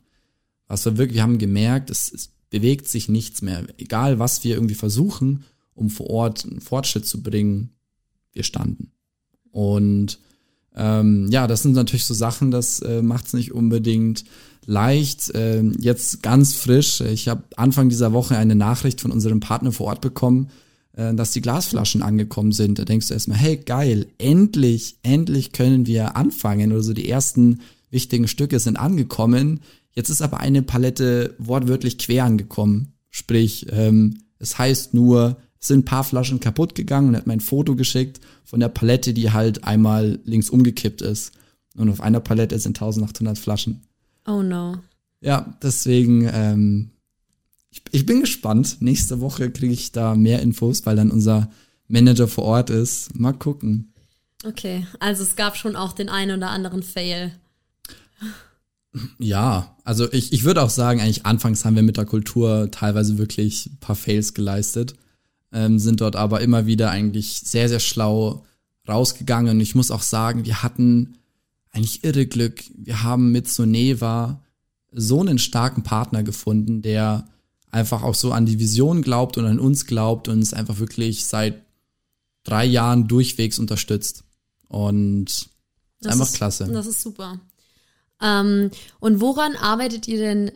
Was 0.68 0.84
wir 0.84 0.98
wirklich, 0.98 1.16
wir 1.16 1.22
haben 1.22 1.38
gemerkt, 1.38 1.90
es, 1.90 2.12
es 2.12 2.30
bewegt 2.50 2.88
sich 2.88 3.08
nichts 3.08 3.40
mehr. 3.40 3.64
Egal, 3.78 4.18
was 4.18 4.42
wir 4.42 4.54
irgendwie 4.54 4.74
versuchen, 4.74 5.44
um 5.74 5.90
vor 5.90 6.10
Ort 6.10 6.44
einen 6.44 6.60
Fortschritt 6.60 7.06
zu 7.06 7.22
bringen, 7.22 7.70
wir 8.32 8.42
standen. 8.42 8.90
Und 9.52 10.18
ähm, 10.74 11.28
ja, 11.30 11.46
das 11.46 11.62
sind 11.62 11.72
natürlich 11.72 12.04
so 12.04 12.14
Sachen, 12.14 12.50
das 12.50 12.80
äh, 12.80 13.00
macht 13.00 13.26
es 13.26 13.32
nicht 13.32 13.52
unbedingt 13.52 14.24
leicht. 14.66 15.30
Äh, 15.34 15.62
jetzt 15.78 16.22
ganz 16.22 16.54
frisch, 16.54 17.00
ich 17.00 17.28
habe 17.28 17.44
Anfang 17.56 17.88
dieser 17.88 18.12
Woche 18.12 18.36
eine 18.36 18.56
Nachricht 18.56 19.00
von 19.00 19.12
unserem 19.12 19.40
Partner 19.40 19.70
vor 19.70 19.86
Ort 19.86 20.00
bekommen, 20.00 20.50
dass 20.96 21.32
die 21.32 21.42
Glasflaschen 21.42 22.02
angekommen 22.02 22.52
sind. 22.52 22.78
Da 22.78 22.84
denkst 22.84 23.08
du 23.08 23.14
erstmal, 23.14 23.38
hey, 23.38 23.58
geil, 23.58 24.06
endlich, 24.18 24.98
endlich 25.02 25.52
können 25.52 25.86
wir 25.86 26.16
anfangen. 26.16 26.72
Oder 26.72 26.82
so 26.82 26.94
die 26.94 27.08
ersten 27.08 27.60
wichtigen 27.90 28.28
Stücke 28.28 28.58
sind 28.58 28.76
angekommen. 28.76 29.60
Jetzt 29.92 30.08
ist 30.08 30.22
aber 30.22 30.40
eine 30.40 30.62
Palette 30.62 31.34
wortwörtlich 31.38 31.98
quer 31.98 32.24
angekommen. 32.24 32.92
Sprich, 33.10 33.66
ähm, 33.70 34.22
es 34.38 34.58
heißt 34.58 34.94
nur, 34.94 35.36
es 35.60 35.68
sind 35.68 35.80
ein 35.80 35.84
paar 35.84 36.04
Flaschen 36.04 36.40
kaputt 36.40 36.74
gegangen 36.74 37.08
und 37.08 37.16
hat 37.16 37.26
mir 37.26 37.32
ein 37.32 37.40
Foto 37.40 37.76
geschickt 37.76 38.20
von 38.44 38.60
der 38.60 38.68
Palette, 38.68 39.14
die 39.14 39.32
halt 39.32 39.64
einmal 39.64 40.20
links 40.24 40.50
umgekippt 40.50 41.02
ist. 41.02 41.32
Und 41.76 41.90
auf 41.90 42.00
einer 42.00 42.20
Palette 42.20 42.58
sind 42.58 42.78
1800 42.78 43.38
Flaschen. 43.38 43.82
Oh 44.26 44.42
no. 44.42 44.76
Ja, 45.20 45.56
deswegen 45.62 46.28
ähm, 46.32 46.90
ich, 47.76 47.82
ich 47.92 48.06
bin 48.06 48.20
gespannt. 48.20 48.78
Nächste 48.80 49.20
Woche 49.20 49.50
kriege 49.50 49.72
ich 49.72 49.92
da 49.92 50.14
mehr 50.14 50.40
Infos, 50.40 50.86
weil 50.86 50.96
dann 50.96 51.10
unser 51.10 51.50
Manager 51.88 52.28
vor 52.28 52.44
Ort 52.44 52.70
ist. 52.70 53.18
Mal 53.18 53.32
gucken. 53.32 53.92
Okay, 54.44 54.86
also 55.00 55.22
es 55.22 55.36
gab 55.36 55.56
schon 55.56 55.76
auch 55.76 55.92
den 55.92 56.08
einen 56.08 56.38
oder 56.38 56.50
anderen 56.50 56.82
Fail. 56.82 57.32
Ja, 59.18 59.76
also 59.84 60.10
ich, 60.12 60.32
ich 60.32 60.44
würde 60.44 60.62
auch 60.62 60.70
sagen, 60.70 61.00
eigentlich 61.00 61.26
anfangs 61.26 61.64
haben 61.64 61.76
wir 61.76 61.82
mit 61.82 61.96
der 61.96 62.06
Kultur 62.06 62.70
teilweise 62.70 63.18
wirklich 63.18 63.66
ein 63.66 63.78
paar 63.78 63.96
Fails 63.96 64.32
geleistet, 64.32 64.94
ähm, 65.52 65.78
sind 65.78 66.00
dort 66.00 66.16
aber 66.16 66.40
immer 66.40 66.66
wieder 66.66 66.90
eigentlich 66.90 67.40
sehr, 67.40 67.68
sehr 67.68 67.80
schlau 67.80 68.44
rausgegangen. 68.88 69.56
Und 69.56 69.60
ich 69.60 69.74
muss 69.74 69.90
auch 69.90 70.02
sagen, 70.02 70.44
wir 70.44 70.62
hatten 70.62 71.18
eigentlich 71.72 72.04
irre 72.04 72.26
Glück. 72.26 72.62
Wir 72.74 73.02
haben 73.02 73.32
mit 73.32 73.48
Soneva 73.48 74.42
so 74.92 75.20
einen 75.20 75.38
starken 75.38 75.82
Partner 75.82 76.22
gefunden, 76.22 76.80
der 76.80 77.26
einfach 77.70 78.02
auch 78.02 78.14
so 78.14 78.32
an 78.32 78.46
die 78.46 78.58
Vision 78.58 79.02
glaubt 79.02 79.38
und 79.38 79.46
an 79.46 79.60
uns 79.60 79.86
glaubt 79.86 80.28
und 80.28 80.38
uns 80.38 80.54
einfach 80.54 80.78
wirklich 80.78 81.26
seit 81.26 81.62
drei 82.44 82.64
Jahren 82.64 83.08
durchwegs 83.08 83.58
unterstützt. 83.58 84.24
Und 84.68 85.26
das 85.26 85.40
ist 86.00 86.12
einfach 86.12 86.26
ist, 86.26 86.36
klasse. 86.36 86.68
Das 86.72 86.86
ist 86.86 87.02
super. 87.02 87.40
Ähm, 88.22 88.70
und 89.00 89.20
woran 89.20 89.56
arbeitet 89.56 90.08
ihr 90.08 90.18
denn 90.18 90.52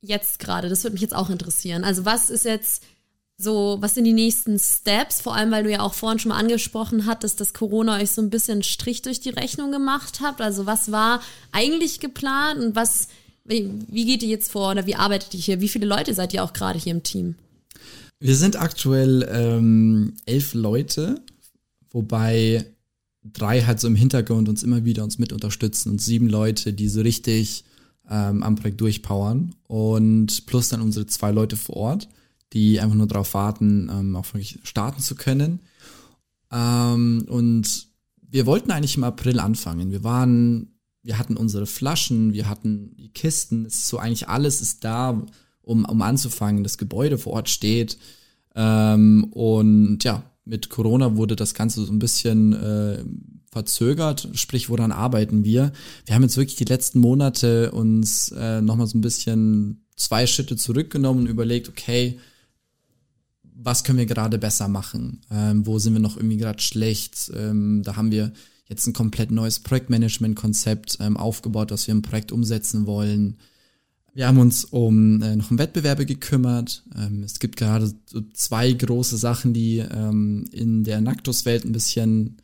jetzt 0.00 0.38
gerade? 0.38 0.68
Das 0.68 0.82
würde 0.84 0.94
mich 0.94 1.02
jetzt 1.02 1.14
auch 1.14 1.30
interessieren. 1.30 1.84
Also 1.84 2.04
was 2.04 2.30
ist 2.30 2.44
jetzt 2.44 2.82
so, 3.36 3.76
was 3.80 3.94
sind 3.94 4.04
die 4.04 4.12
nächsten 4.12 4.58
Steps? 4.58 5.20
Vor 5.20 5.34
allem, 5.34 5.52
weil 5.52 5.62
du 5.62 5.70
ja 5.70 5.80
auch 5.80 5.94
vorhin 5.94 6.18
schon 6.18 6.30
mal 6.30 6.38
angesprochen 6.38 7.06
hattest, 7.06 7.40
dass 7.40 7.54
Corona 7.54 7.98
euch 7.98 8.10
so 8.10 8.20
ein 8.20 8.30
bisschen 8.30 8.64
Strich 8.64 9.02
durch 9.02 9.20
die 9.20 9.30
Rechnung 9.30 9.70
gemacht 9.70 10.20
habt. 10.22 10.40
Also 10.40 10.66
was 10.66 10.90
war 10.90 11.20
eigentlich 11.52 12.00
geplant 12.00 12.60
und 12.60 12.74
was 12.74 13.08
wie, 13.48 13.70
wie 13.88 14.04
geht 14.04 14.22
ihr 14.22 14.28
jetzt 14.28 14.52
vor 14.52 14.70
oder 14.70 14.86
wie 14.86 14.94
arbeitet 14.94 15.34
ihr 15.34 15.40
hier? 15.40 15.60
Wie 15.60 15.68
viele 15.68 15.86
Leute 15.86 16.14
seid 16.14 16.34
ihr 16.34 16.44
auch 16.44 16.52
gerade 16.52 16.78
hier 16.78 16.92
im 16.92 17.02
Team? 17.02 17.34
Wir 18.20 18.34
sind 18.34 18.60
aktuell 18.60 19.28
ähm, 19.30 20.14
elf 20.26 20.54
Leute, 20.54 21.22
wobei 21.90 22.64
drei 23.22 23.62
halt 23.62 23.80
so 23.80 23.86
im 23.86 23.96
Hintergrund 23.96 24.48
uns 24.48 24.62
immer 24.62 24.84
wieder 24.84 25.04
uns 25.04 25.18
mit 25.18 25.32
unterstützen 25.32 25.90
und 25.90 26.00
sieben 26.00 26.28
Leute, 26.28 26.72
die 26.72 26.88
so 26.88 27.00
richtig 27.00 27.64
ähm, 28.10 28.42
am 28.42 28.56
Projekt 28.56 28.80
durchpowern 28.80 29.54
und 29.66 30.46
plus 30.46 30.68
dann 30.68 30.80
unsere 30.80 31.06
zwei 31.06 31.30
Leute 31.30 31.56
vor 31.56 31.76
Ort, 31.76 32.08
die 32.52 32.80
einfach 32.80 32.96
nur 32.96 33.06
darauf 33.06 33.34
warten, 33.34 33.90
ähm, 33.92 34.16
auch 34.16 34.32
wirklich 34.32 34.58
starten 34.62 35.00
zu 35.00 35.14
können. 35.14 35.60
Ähm, 36.50 37.26
und 37.28 37.88
wir 38.20 38.46
wollten 38.46 38.70
eigentlich 38.70 38.96
im 38.96 39.04
April 39.04 39.38
anfangen. 39.40 39.90
Wir 39.90 40.04
waren 40.04 40.77
wir 41.02 41.18
hatten 41.18 41.36
unsere 41.36 41.66
Flaschen, 41.66 42.32
wir 42.32 42.48
hatten 42.48 42.94
die 42.96 43.10
Kisten, 43.10 43.66
es 43.66 43.76
ist 43.76 43.88
so 43.88 43.98
eigentlich 43.98 44.28
alles 44.28 44.60
ist 44.60 44.84
da, 44.84 45.24
um, 45.62 45.84
um 45.84 46.02
anzufangen. 46.02 46.64
Das 46.64 46.78
Gebäude 46.78 47.18
vor 47.18 47.34
Ort 47.34 47.48
steht. 47.48 47.98
Ähm, 48.54 49.28
und 49.30 50.02
ja, 50.04 50.24
mit 50.44 50.70
Corona 50.70 51.16
wurde 51.16 51.36
das 51.36 51.54
Ganze 51.54 51.84
so 51.84 51.92
ein 51.92 51.98
bisschen 51.98 52.52
äh, 52.54 53.04
verzögert, 53.50 54.28
sprich, 54.34 54.68
woran 54.68 54.92
arbeiten 54.92 55.44
wir? 55.44 55.72
Wir 56.06 56.14
haben 56.14 56.22
jetzt 56.22 56.36
wirklich 56.36 56.56
die 56.56 56.64
letzten 56.64 57.00
Monate 57.00 57.70
uns 57.72 58.32
äh, 58.36 58.60
nochmal 58.60 58.86
so 58.86 58.96
ein 58.96 59.02
bisschen 59.02 59.86
zwei 59.96 60.26
Schritte 60.26 60.56
zurückgenommen 60.56 61.20
und 61.20 61.26
überlegt, 61.26 61.68
okay, 61.68 62.18
was 63.42 63.84
können 63.84 63.98
wir 63.98 64.06
gerade 64.06 64.38
besser 64.38 64.68
machen? 64.68 65.22
Ähm, 65.30 65.66
wo 65.66 65.78
sind 65.78 65.92
wir 65.92 66.00
noch 66.00 66.16
irgendwie 66.16 66.36
gerade 66.36 66.62
schlecht? 66.62 67.30
Ähm, 67.34 67.82
da 67.84 67.96
haben 67.96 68.10
wir 68.10 68.32
jetzt 68.68 68.86
ein 68.86 68.92
komplett 68.92 69.30
neues 69.30 69.60
Projektmanagement-Konzept 69.60 70.98
ähm, 71.00 71.16
aufgebaut, 71.16 71.70
das 71.70 71.86
wir 71.86 71.92
im 71.92 72.02
Projekt 72.02 72.32
umsetzen 72.32 72.86
wollen. 72.86 73.38
Wir 74.14 74.26
haben 74.26 74.38
uns 74.38 74.64
um 74.64 75.22
äh, 75.22 75.36
noch 75.36 75.50
um 75.50 75.58
Wettbewerbe 75.58 76.04
gekümmert. 76.04 76.84
Ähm, 76.96 77.22
es 77.22 77.38
gibt 77.38 77.56
gerade 77.56 77.92
so 78.06 78.20
zwei 78.34 78.72
große 78.72 79.16
Sachen, 79.16 79.54
die 79.54 79.78
ähm, 79.78 80.44
in 80.52 80.84
der 80.84 81.00
Nactus-Welt 81.00 81.64
ein 81.64 81.72
bisschen 81.72 82.36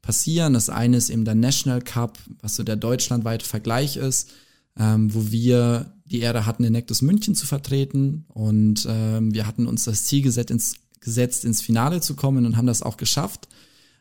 passieren. 0.00 0.54
Das 0.54 0.70
eine 0.70 0.96
ist 0.96 1.10
eben 1.10 1.24
der 1.24 1.34
National 1.34 1.82
Cup, 1.82 2.18
was 2.40 2.56
so 2.56 2.62
der 2.62 2.76
deutschlandweite 2.76 3.44
Vergleich 3.44 3.96
ist, 3.96 4.30
ähm, 4.78 5.12
wo 5.12 5.30
wir 5.30 5.92
die 6.06 6.20
Ehre 6.20 6.46
hatten, 6.46 6.62
den 6.62 6.72
Nectus 6.72 7.02
München 7.02 7.34
zu 7.34 7.46
vertreten. 7.46 8.24
Und 8.28 8.86
ähm, 8.88 9.34
wir 9.34 9.46
hatten 9.46 9.66
uns 9.66 9.84
das 9.84 10.04
Ziel 10.04 10.22
gesetzt 10.22 10.50
ins, 10.50 10.76
gesetzt, 11.00 11.44
ins 11.44 11.60
Finale 11.60 12.00
zu 12.00 12.14
kommen 12.14 12.46
und 12.46 12.56
haben 12.56 12.66
das 12.66 12.80
auch 12.80 12.96
geschafft. 12.96 13.48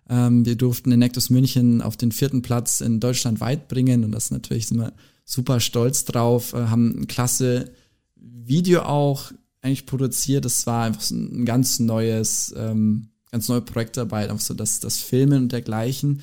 Ähm, 0.09 0.45
wir 0.45 0.55
durften 0.55 0.89
den 0.89 0.99
Nectus 0.99 1.29
München 1.29 1.81
auf 1.81 1.97
den 1.97 2.11
vierten 2.11 2.41
Platz 2.41 2.81
in 2.81 2.99
Deutschland 2.99 3.39
weit 3.39 3.67
bringen 3.67 4.03
und 4.03 4.11
das 4.11 4.31
natürlich 4.31 4.67
sind 4.67 4.79
wir 4.79 4.93
super 5.25 5.59
stolz 5.59 6.05
drauf, 6.05 6.53
äh, 6.53 6.67
haben 6.67 7.01
ein 7.01 7.07
klasse 7.07 7.71
Video 8.15 8.81
auch 8.83 9.31
eigentlich 9.61 9.85
produziert. 9.85 10.45
Das 10.45 10.65
war 10.65 10.85
einfach 10.85 11.01
so 11.01 11.15
ein 11.15 11.45
ganz 11.45 11.79
neues, 11.79 12.53
ähm, 12.57 13.09
ganz 13.31 13.49
neue 13.49 13.61
Projektarbeit, 13.61 14.29
einfach 14.29 14.43
so 14.43 14.53
das, 14.53 14.79
das 14.79 14.97
Filmen 14.97 15.43
und 15.43 15.51
dergleichen. 15.51 16.21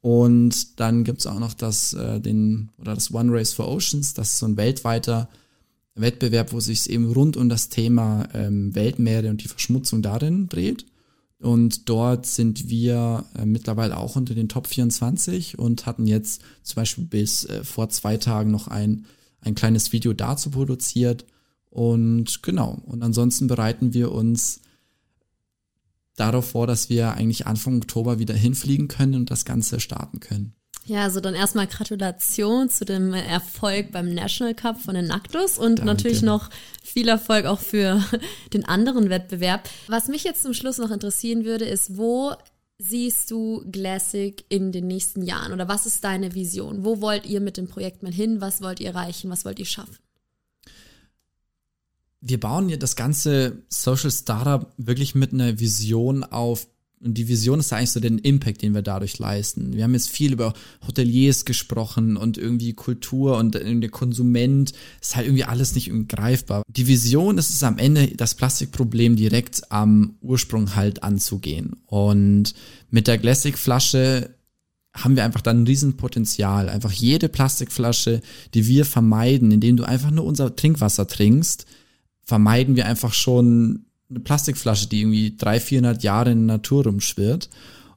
Und 0.00 0.80
dann 0.80 1.04
gibt's 1.04 1.26
auch 1.26 1.38
noch 1.38 1.54
das, 1.54 1.92
äh, 1.92 2.20
den, 2.20 2.70
oder 2.78 2.94
das 2.94 3.12
One 3.12 3.32
Race 3.32 3.52
for 3.52 3.68
Oceans, 3.68 4.14
das 4.14 4.32
ist 4.32 4.38
so 4.38 4.46
ein 4.46 4.56
weltweiter 4.56 5.28
Wettbewerb, 5.94 6.52
wo 6.52 6.60
sich 6.60 6.88
eben 6.90 7.10
rund 7.10 7.36
um 7.36 7.48
das 7.48 7.68
Thema 7.70 8.28
ähm, 8.34 8.74
Weltmeere 8.74 9.30
und 9.30 9.42
die 9.42 9.48
Verschmutzung 9.48 10.02
darin 10.02 10.48
dreht. 10.48 10.86
Und 11.38 11.88
dort 11.88 12.26
sind 12.26 12.70
wir 12.70 13.24
äh, 13.36 13.44
mittlerweile 13.44 13.98
auch 13.98 14.16
unter 14.16 14.34
den 14.34 14.48
Top 14.48 14.66
24 14.66 15.58
und 15.58 15.84
hatten 15.84 16.06
jetzt 16.06 16.42
zum 16.62 16.76
Beispiel 16.76 17.04
bis 17.04 17.44
äh, 17.44 17.62
vor 17.62 17.90
zwei 17.90 18.16
Tagen 18.16 18.50
noch 18.50 18.68
ein, 18.68 19.04
ein 19.40 19.54
kleines 19.54 19.92
Video 19.92 20.14
dazu 20.14 20.50
produziert. 20.50 21.26
Und 21.68 22.42
genau, 22.42 22.80
und 22.86 23.02
ansonsten 23.02 23.48
bereiten 23.48 23.92
wir 23.92 24.12
uns 24.12 24.60
darauf 26.14 26.50
vor, 26.50 26.66
dass 26.66 26.88
wir 26.88 27.12
eigentlich 27.12 27.46
Anfang 27.46 27.76
Oktober 27.76 28.18
wieder 28.18 28.34
hinfliegen 28.34 28.88
können 28.88 29.14
und 29.14 29.30
das 29.30 29.44
Ganze 29.44 29.78
starten 29.78 30.20
können. 30.20 30.55
Ja, 30.86 31.02
also 31.02 31.18
dann 31.18 31.34
erstmal 31.34 31.66
Gratulation 31.66 32.70
zu 32.70 32.84
dem 32.84 33.12
Erfolg 33.12 33.90
beim 33.90 34.14
National 34.14 34.54
Cup 34.54 34.80
von 34.80 34.94
den 34.94 35.08
Naktus 35.08 35.58
und 35.58 35.80
Danke. 35.80 35.84
natürlich 35.84 36.22
noch 36.22 36.48
viel 36.82 37.08
Erfolg 37.08 37.44
auch 37.44 37.58
für 37.58 38.00
den 38.52 38.64
anderen 38.64 39.10
Wettbewerb. 39.10 39.68
Was 39.88 40.06
mich 40.06 40.22
jetzt 40.22 40.42
zum 40.42 40.54
Schluss 40.54 40.78
noch 40.78 40.92
interessieren 40.92 41.44
würde, 41.44 41.64
ist, 41.64 41.96
wo 41.96 42.34
siehst 42.78 43.32
du 43.32 43.64
Classic 43.72 44.44
in 44.48 44.70
den 44.70 44.86
nächsten 44.86 45.22
Jahren 45.22 45.52
oder 45.52 45.66
was 45.66 45.86
ist 45.86 46.04
deine 46.04 46.34
Vision? 46.34 46.84
Wo 46.84 47.00
wollt 47.00 47.26
ihr 47.26 47.40
mit 47.40 47.56
dem 47.56 47.66
Projekt 47.66 48.04
mal 48.04 48.12
hin? 48.12 48.40
Was 48.40 48.60
wollt 48.62 48.78
ihr 48.78 48.88
erreichen? 48.88 49.28
Was 49.28 49.44
wollt 49.44 49.58
ihr 49.58 49.66
schaffen? 49.66 49.96
Wir 52.20 52.38
bauen 52.38 52.68
ja 52.68 52.76
das 52.76 52.94
ganze 52.94 53.64
Social 53.68 54.10
Startup 54.12 54.72
wirklich 54.76 55.16
mit 55.16 55.32
einer 55.32 55.58
Vision 55.58 56.22
auf, 56.22 56.68
und 57.02 57.14
die 57.14 57.28
Vision 57.28 57.60
ist 57.60 57.72
eigentlich 57.72 57.90
so 57.90 58.00
den 58.00 58.18
Impact, 58.18 58.62
den 58.62 58.74
wir 58.74 58.82
dadurch 58.82 59.18
leisten. 59.18 59.74
Wir 59.74 59.84
haben 59.84 59.92
jetzt 59.92 60.08
viel 60.08 60.32
über 60.32 60.54
Hoteliers 60.86 61.44
gesprochen 61.44 62.16
und 62.16 62.38
irgendwie 62.38 62.72
Kultur 62.72 63.36
und 63.36 63.54
der 63.54 63.90
Konsument 63.90 64.72
ist 65.00 65.14
halt 65.14 65.26
irgendwie 65.26 65.44
alles 65.44 65.74
nicht 65.74 65.90
greifbar. 66.08 66.62
Die 66.68 66.86
Vision 66.86 67.38
ist 67.38 67.50
es 67.50 67.62
am 67.62 67.78
Ende, 67.78 68.08
das 68.16 68.34
Plastikproblem 68.34 69.16
direkt 69.16 69.70
am 69.70 70.16
Ursprung 70.20 70.74
halt 70.74 71.02
anzugehen. 71.02 71.76
Und 71.86 72.54
mit 72.90 73.06
der 73.06 73.18
Classic-Flasche 73.18 74.34
haben 74.94 75.16
wir 75.16 75.24
einfach 75.24 75.42
dann 75.42 75.62
ein 75.62 75.66
Riesenpotenzial. 75.66 76.70
Einfach 76.70 76.92
jede 76.92 77.28
Plastikflasche, 77.28 78.22
die 78.54 78.66
wir 78.66 78.86
vermeiden, 78.86 79.52
indem 79.52 79.76
du 79.76 79.84
einfach 79.84 80.10
nur 80.10 80.24
unser 80.24 80.56
Trinkwasser 80.56 81.06
trinkst, 81.06 81.66
vermeiden 82.22 82.74
wir 82.74 82.86
einfach 82.86 83.12
schon 83.12 83.85
eine 84.08 84.20
Plastikflasche, 84.20 84.88
die 84.88 85.00
irgendwie 85.00 85.36
300, 85.36 85.62
400 85.62 86.02
Jahre 86.02 86.30
in 86.30 86.46
der 86.46 86.56
Natur 86.56 86.84
rumschwirrt. 86.84 87.50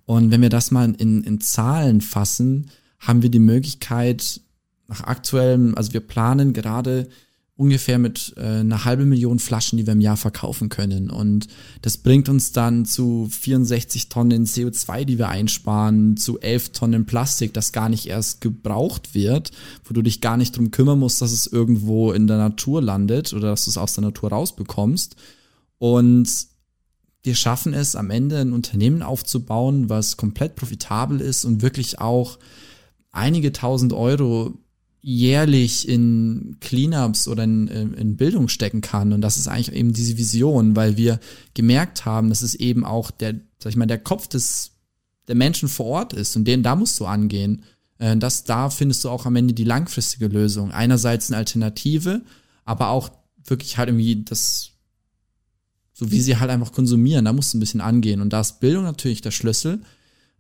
Und 0.06 0.32
wenn 0.32 0.42
wir 0.42 0.50
das 0.50 0.72
mal 0.72 0.94
in, 0.98 1.24
in 1.24 1.40
Zahlen 1.42 2.02
fassen, 2.02 2.72
haben 3.00 3.22
wir 3.22 3.30
die 3.30 3.40
Möglichkeit, 3.40 4.42
nach 4.88 5.04
aktuellem, 5.04 5.76
also 5.76 5.94
wir 5.94 6.02
planen 6.02 6.52
gerade 6.52 7.08
ungefähr 7.60 8.00
mit 8.00 8.34
äh, 8.38 8.62
einer 8.62 8.86
halben 8.86 9.10
Million 9.10 9.38
Flaschen, 9.38 9.78
die 9.78 9.86
wir 9.86 9.92
im 9.92 10.00
Jahr 10.00 10.16
verkaufen 10.16 10.70
können. 10.70 11.10
Und 11.10 11.48
das 11.82 11.98
bringt 11.98 12.30
uns 12.30 12.54
dann 12.54 12.86
zu 12.86 13.28
64 13.30 14.08
Tonnen 14.08 14.46
CO2, 14.46 15.04
die 15.04 15.18
wir 15.18 15.28
einsparen, 15.28 16.16
zu 16.16 16.40
11 16.40 16.70
Tonnen 16.70 17.06
Plastik, 17.06 17.54
das 17.54 17.74
gar 17.74 17.90
nicht 17.90 18.06
erst 18.06 18.40
gebraucht 18.40 19.14
wird, 19.14 19.52
wo 19.84 19.94
du 19.94 20.02
dich 20.02 20.22
gar 20.22 20.38
nicht 20.38 20.56
drum 20.56 20.72
kümmern 20.72 21.00
musst, 21.00 21.22
dass 21.22 21.34
es 21.34 21.48
irgendwo 21.48 22.14
in 22.14 22.28
der 22.28 22.38
Natur 22.38 22.82
landet 22.82 23.34
oder 23.34 23.50
dass 23.50 23.66
du 23.66 23.72
es 23.72 23.78
aus 23.78 23.94
der 23.94 24.06
Natur 24.06 24.30
rausbekommst. 24.30 25.18
Und 25.80 26.30
wir 27.24 27.36
schaffen 27.36 27.74
es 27.74 27.96
am 27.96 28.12
Ende 28.12 28.40
ein 28.40 28.54
Unternehmen 28.54 29.02
aufzubauen, 29.02 29.90
was 29.90 30.18
komplett 30.18 30.56
profitabel 30.56 31.20
ist 31.20 31.44
und 31.44 31.62
wirklich 31.62 32.00
auch 32.00 32.38
einige 33.12 33.52
tausend 33.52 33.94
Euro 33.94 34.54
jährlich 35.02 35.88
in 35.88 36.58
Cleanups 36.60 37.28
oder 37.28 37.44
in, 37.44 37.68
in 37.68 38.18
Bildung 38.18 38.50
stecken 38.50 38.82
kann. 38.82 39.14
Und 39.14 39.22
das 39.22 39.38
ist 39.38 39.48
eigentlich 39.48 39.74
eben 39.74 39.94
diese 39.94 40.18
Vision, 40.18 40.76
weil 40.76 40.98
wir 40.98 41.20
gemerkt 41.54 42.06
haben, 42.06 42.30
dass 42.30 42.42
es 42.42 42.56
eben 42.56 42.86
auch 42.86 43.12
der, 43.12 43.36
sag 43.60 43.72
ich 43.72 43.78
mal, 43.78 43.86
der 43.86 44.00
Kopf 44.00 44.28
des, 44.28 44.72
der 45.28 45.36
Menschen 45.36 45.70
vor 45.70 45.86
Ort 45.86 46.14
ist 46.14 46.36
und 46.36 46.46
den 46.46 46.64
da 46.64 46.76
musst 46.76 47.00
du 47.00 47.06
angehen. 47.06 47.64
Äh, 47.98 48.18
das, 48.18 48.44
da 48.44 48.70
findest 48.70 49.04
du 49.04 49.10
auch 49.10 49.26
am 49.26 49.36
Ende 49.38 49.54
die 49.54 49.64
langfristige 49.64 50.28
Lösung. 50.28 50.72
Einerseits 50.72 51.30
eine 51.30 51.38
Alternative, 51.38 52.22
aber 52.66 52.90
auch 52.90 53.10
wirklich 53.46 53.78
halt 53.78 53.90
irgendwie 53.90 54.24
das, 54.24 54.72
so 56.00 56.12
wie 56.12 56.22
sie 56.22 56.38
halt 56.38 56.50
einfach 56.50 56.72
konsumieren. 56.72 57.26
Da 57.26 57.34
musst 57.34 57.54
du 57.54 57.58
ein 57.58 57.60
bisschen 57.60 57.82
angehen. 57.82 58.22
Und 58.22 58.32
da 58.32 58.40
ist 58.40 58.62
Bildung 58.62 58.86
natürlich 58.86 59.20
der 59.20 59.32
Schlüssel. 59.32 59.82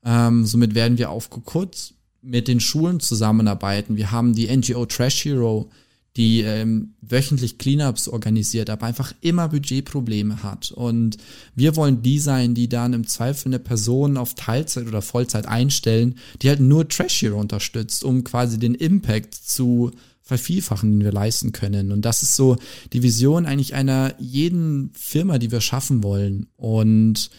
Ähm, 0.05 0.45
somit 0.45 0.73
werden 0.73 0.97
wir 0.97 1.09
auf 1.09 1.29
Kukut 1.29 1.93
mit 2.21 2.47
den 2.47 2.61
Schulen 2.61 3.01
zusammenarbeiten. 3.01 3.97
Wir 3.97 4.11
haben 4.11 4.33
die 4.33 4.55
NGO 4.55 4.85
Trash 4.85 5.25
Hero, 5.25 5.69
die 6.15 6.41
ähm, 6.41 6.93
wöchentlich 7.01 7.57
Cleanups 7.57 8.07
organisiert, 8.07 8.69
aber 8.69 8.85
einfach 8.85 9.13
immer 9.19 9.49
Budgetprobleme 9.49 10.43
hat. 10.43 10.71
Und 10.71 11.17
wir 11.55 11.75
wollen 11.75 12.01
die 12.01 12.19
sein, 12.19 12.55
die 12.55 12.69
dann 12.69 12.93
im 12.93 13.05
Zweifel 13.05 13.49
eine 13.49 13.59
Person 13.59 14.15
auf 14.15 14.35
Teilzeit 14.35 14.87
oder 14.87 15.01
Vollzeit 15.01 15.45
einstellen, 15.45 16.15
die 16.41 16.47
halt 16.47 16.61
nur 16.61 16.87
Trash 16.87 17.21
Hero 17.21 17.37
unterstützt, 17.37 18.05
um 18.05 18.23
quasi 18.23 18.57
den 18.59 18.75
Impact 18.75 19.35
zu 19.35 19.91
vervielfachen, 20.29 20.91
den 20.91 21.03
wir 21.03 21.11
leisten 21.11 21.51
können. 21.51 21.91
Und 21.91 22.05
das 22.05 22.21
ist 22.21 22.35
so 22.35 22.55
die 22.93 23.01
Vision 23.01 23.47
eigentlich 23.47 23.73
einer 23.73 24.13
jeden 24.19 24.91
Firma, 24.93 25.39
die 25.39 25.51
wir 25.51 25.59
schaffen 25.59 26.03
wollen. 26.03 26.45
Und 26.55 27.31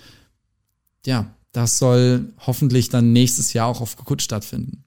ja, 1.07 1.35
das 1.53 1.79
soll 1.79 2.33
hoffentlich 2.39 2.89
dann 2.89 3.13
nächstes 3.13 3.53
Jahr 3.53 3.69
auch 3.69 3.81
auf 3.81 3.97
Kukut 3.97 4.23
stattfinden. 4.23 4.85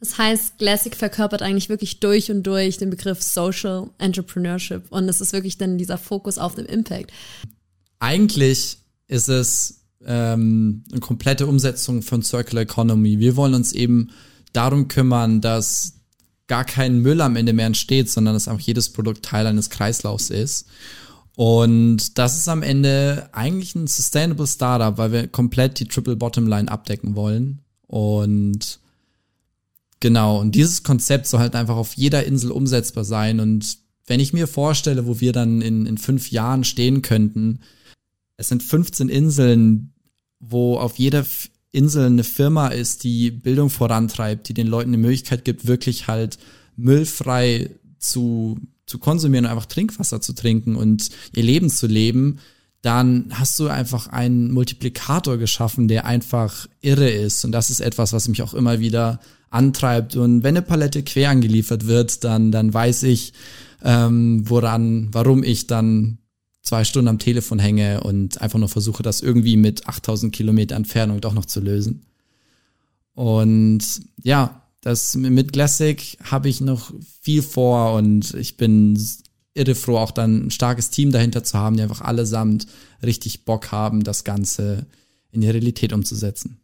Das 0.00 0.18
heißt, 0.18 0.58
Classic 0.58 0.96
verkörpert 0.96 1.42
eigentlich 1.42 1.68
wirklich 1.68 2.00
durch 2.00 2.28
und 2.32 2.42
durch 2.42 2.76
den 2.76 2.90
Begriff 2.90 3.22
Social 3.22 3.90
Entrepreneurship. 3.98 4.90
Und 4.90 5.08
es 5.08 5.20
ist 5.20 5.32
wirklich 5.32 5.58
dann 5.58 5.78
dieser 5.78 5.96
Fokus 5.96 6.38
auf 6.38 6.56
den 6.56 6.66
Impact. 6.66 7.12
Eigentlich 8.00 8.78
ist 9.06 9.28
es 9.28 9.84
ähm, 10.04 10.82
eine 10.90 10.98
komplette 10.98 11.46
Umsetzung 11.46 12.02
von 12.02 12.22
Circular 12.22 12.62
Economy. 12.62 13.20
Wir 13.20 13.36
wollen 13.36 13.54
uns 13.54 13.72
eben 13.72 14.10
darum 14.52 14.88
kümmern, 14.88 15.40
dass 15.40 16.01
gar 16.52 16.64
kein 16.66 16.98
Müll 16.98 17.22
am 17.22 17.36
Ende 17.36 17.54
mehr 17.54 17.64
entsteht, 17.64 18.10
sondern 18.10 18.34
dass 18.34 18.46
auch 18.46 18.60
jedes 18.60 18.90
Produkt 18.90 19.24
Teil 19.24 19.46
eines 19.46 19.70
Kreislaufs 19.70 20.28
ist. 20.28 20.66
Und 21.34 22.18
das 22.18 22.36
ist 22.36 22.46
am 22.46 22.62
Ende 22.62 23.30
eigentlich 23.32 23.74
ein 23.74 23.86
Sustainable 23.86 24.46
Startup, 24.46 24.98
weil 24.98 25.12
wir 25.12 25.28
komplett 25.28 25.80
die 25.80 25.86
Triple 25.86 26.16
Bottom 26.16 26.46
Line 26.46 26.70
abdecken 26.70 27.16
wollen. 27.16 27.60
Und 27.86 28.80
genau, 30.00 30.42
und 30.42 30.54
dieses 30.54 30.82
Konzept 30.82 31.26
soll 31.26 31.40
halt 31.40 31.56
einfach 31.56 31.76
auf 31.76 31.94
jeder 31.94 32.26
Insel 32.26 32.50
umsetzbar 32.50 33.04
sein. 33.04 33.40
Und 33.40 33.78
wenn 34.06 34.20
ich 34.20 34.34
mir 34.34 34.46
vorstelle, 34.46 35.06
wo 35.06 35.20
wir 35.20 35.32
dann 35.32 35.62
in, 35.62 35.86
in 35.86 35.96
fünf 35.96 36.32
Jahren 36.32 36.64
stehen 36.64 37.00
könnten, 37.00 37.60
es 38.36 38.48
sind 38.48 38.62
15 38.62 39.08
Inseln, 39.08 39.94
wo 40.38 40.76
auf 40.76 40.98
jeder 40.98 41.24
Insel 41.72 42.06
eine 42.06 42.24
Firma 42.24 42.68
ist, 42.68 43.02
die 43.02 43.30
Bildung 43.30 43.70
vorantreibt, 43.70 44.48
die 44.48 44.54
den 44.54 44.66
Leuten 44.66 44.90
eine 44.90 44.98
Möglichkeit 44.98 45.44
gibt, 45.44 45.66
wirklich 45.66 46.06
halt 46.06 46.38
müllfrei 46.76 47.70
zu, 47.98 48.58
zu 48.86 48.98
konsumieren 48.98 49.46
und 49.46 49.50
einfach 49.50 49.66
Trinkwasser 49.66 50.20
zu 50.20 50.34
trinken 50.34 50.76
und 50.76 51.08
ihr 51.34 51.42
Leben 51.42 51.70
zu 51.70 51.86
leben, 51.86 52.38
dann 52.82 53.26
hast 53.30 53.58
du 53.58 53.68
einfach 53.68 54.08
einen 54.08 54.52
Multiplikator 54.52 55.38
geschaffen, 55.38 55.88
der 55.88 56.04
einfach 56.04 56.66
irre 56.80 57.08
ist. 57.08 57.44
Und 57.44 57.52
das 57.52 57.70
ist 57.70 57.80
etwas, 57.80 58.12
was 58.12 58.28
mich 58.28 58.42
auch 58.42 58.54
immer 58.54 58.80
wieder 58.80 59.20
antreibt. 59.50 60.16
Und 60.16 60.42
wenn 60.42 60.56
eine 60.56 60.66
Palette 60.66 61.02
quer 61.04 61.30
angeliefert 61.30 61.86
wird, 61.86 62.24
dann, 62.24 62.50
dann 62.50 62.74
weiß 62.74 63.04
ich, 63.04 63.32
ähm, 63.84 64.42
woran, 64.48 65.08
warum 65.12 65.44
ich 65.44 65.68
dann 65.68 66.18
zwei 66.62 66.84
Stunden 66.84 67.08
am 67.08 67.18
Telefon 67.18 67.58
hänge 67.58 68.02
und 68.02 68.40
einfach 68.40 68.58
nur 68.58 68.68
versuche, 68.68 69.02
das 69.02 69.20
irgendwie 69.20 69.56
mit 69.56 69.88
8000 69.88 70.32
Kilometer 70.32 70.76
Entfernung 70.76 71.20
doch 71.20 71.34
noch 71.34 71.44
zu 71.44 71.60
lösen. 71.60 72.06
Und 73.14 73.82
ja, 74.22 74.62
das 74.80 75.14
mit 75.14 75.52
Classic 75.52 76.18
habe 76.22 76.48
ich 76.48 76.60
noch 76.60 76.92
viel 77.20 77.42
vor 77.42 77.94
und 77.94 78.34
ich 78.34 78.56
bin 78.56 78.98
irre 79.54 79.74
froh, 79.74 79.98
auch 79.98 80.10
dann 80.10 80.46
ein 80.46 80.50
starkes 80.50 80.90
Team 80.90 81.12
dahinter 81.12 81.44
zu 81.44 81.58
haben, 81.58 81.76
die 81.76 81.82
einfach 81.82 82.00
allesamt 82.00 82.66
richtig 83.02 83.44
Bock 83.44 83.70
haben, 83.70 84.02
das 84.02 84.24
Ganze 84.24 84.86
in 85.30 85.40
die 85.40 85.50
Realität 85.50 85.92
umzusetzen. 85.92 86.58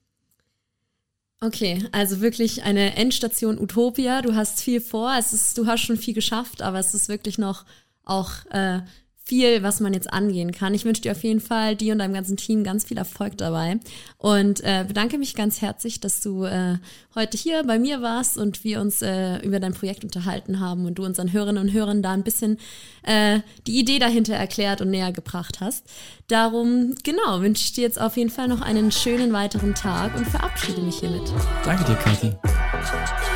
Okay, 1.41 1.85
also 1.93 2.21
wirklich 2.21 2.65
eine 2.65 2.97
Endstation 2.97 3.61
Utopia. 3.61 4.23
Du 4.23 4.35
hast 4.35 4.61
viel 4.61 4.81
vor, 4.81 5.15
es 5.19 5.33
ist, 5.33 5.57
du 5.57 5.67
hast 5.67 5.83
schon 5.83 5.97
viel 5.97 6.15
geschafft, 6.15 6.63
aber 6.63 6.79
es 6.81 6.95
ist 6.95 7.09
wirklich 7.09 7.39
noch 7.39 7.65
auch 8.05 8.45
äh, 8.51 8.81
viel, 9.29 9.63
was 9.63 9.81
man 9.81 9.93
jetzt 9.93 10.11
angehen 10.11 10.53
kann. 10.53 10.73
Ich 10.73 10.87
wünsche 10.87 11.03
dir 11.03 11.13
auf 11.13 11.23
jeden 11.23 11.41
Fall, 11.41 11.77
dir 11.77 11.93
und 11.93 11.99
deinem 11.99 12.15
ganzen 12.15 12.39
Team 12.39 12.65
ganz 12.65 12.85
viel 12.85 12.97
Erfolg 12.97 13.37
dabei 13.37 13.79
und 14.17 14.65
äh, 14.65 14.87
bedanke 14.89 15.19
mich 15.19 15.35
ganz 15.35 15.61
herzlich, 15.61 16.01
dass 16.01 16.21
du 16.21 16.45
äh, 16.45 16.79
heute 17.15 17.37
hier 17.37 17.63
bei 17.65 17.79
mir 17.79 18.01
warst 18.01 18.39
und 18.39 18.65
wir 18.65 18.81
uns 18.81 19.03
äh, 19.03 19.37
über 19.45 19.61
dein 19.61 19.75
Projekt 19.75 20.03
unterhalten 20.03 20.61
haben 20.61 20.87
und 20.87 20.95
du 20.95 21.05
unseren 21.05 21.31
Hörerinnen 21.31 21.63
und 21.63 21.73
Hörern 21.73 22.03
da 22.03 22.13
ein 22.13 22.25
bisschen 22.25 22.57
äh, 23.03 23.41
die 23.67 23.79
Idee 23.79 23.99
dahinter 23.99 24.35
erklärt 24.35 24.81
und 24.81 24.91
näher 24.91 25.13
gebracht 25.13 25.61
hast. 25.61 25.85
Darum, 26.29 26.95
genau, 27.05 27.43
wünsche 27.43 27.65
ich 27.65 27.73
dir 27.75 27.83
jetzt 27.83 28.01
auf 28.01 28.17
jeden 28.17 28.31
Fall 28.31 28.49
noch 28.49 28.63
einen 28.63 28.91
schönen 28.93 29.33
weiteren 29.35 29.75
Tag 29.75 30.17
und 30.17 30.27
verabschiede 30.27 30.81
mich 30.81 31.01
hiermit. 31.01 31.31
Danke 31.65 31.85
dir, 31.85 31.97
Kathi. 31.97 33.28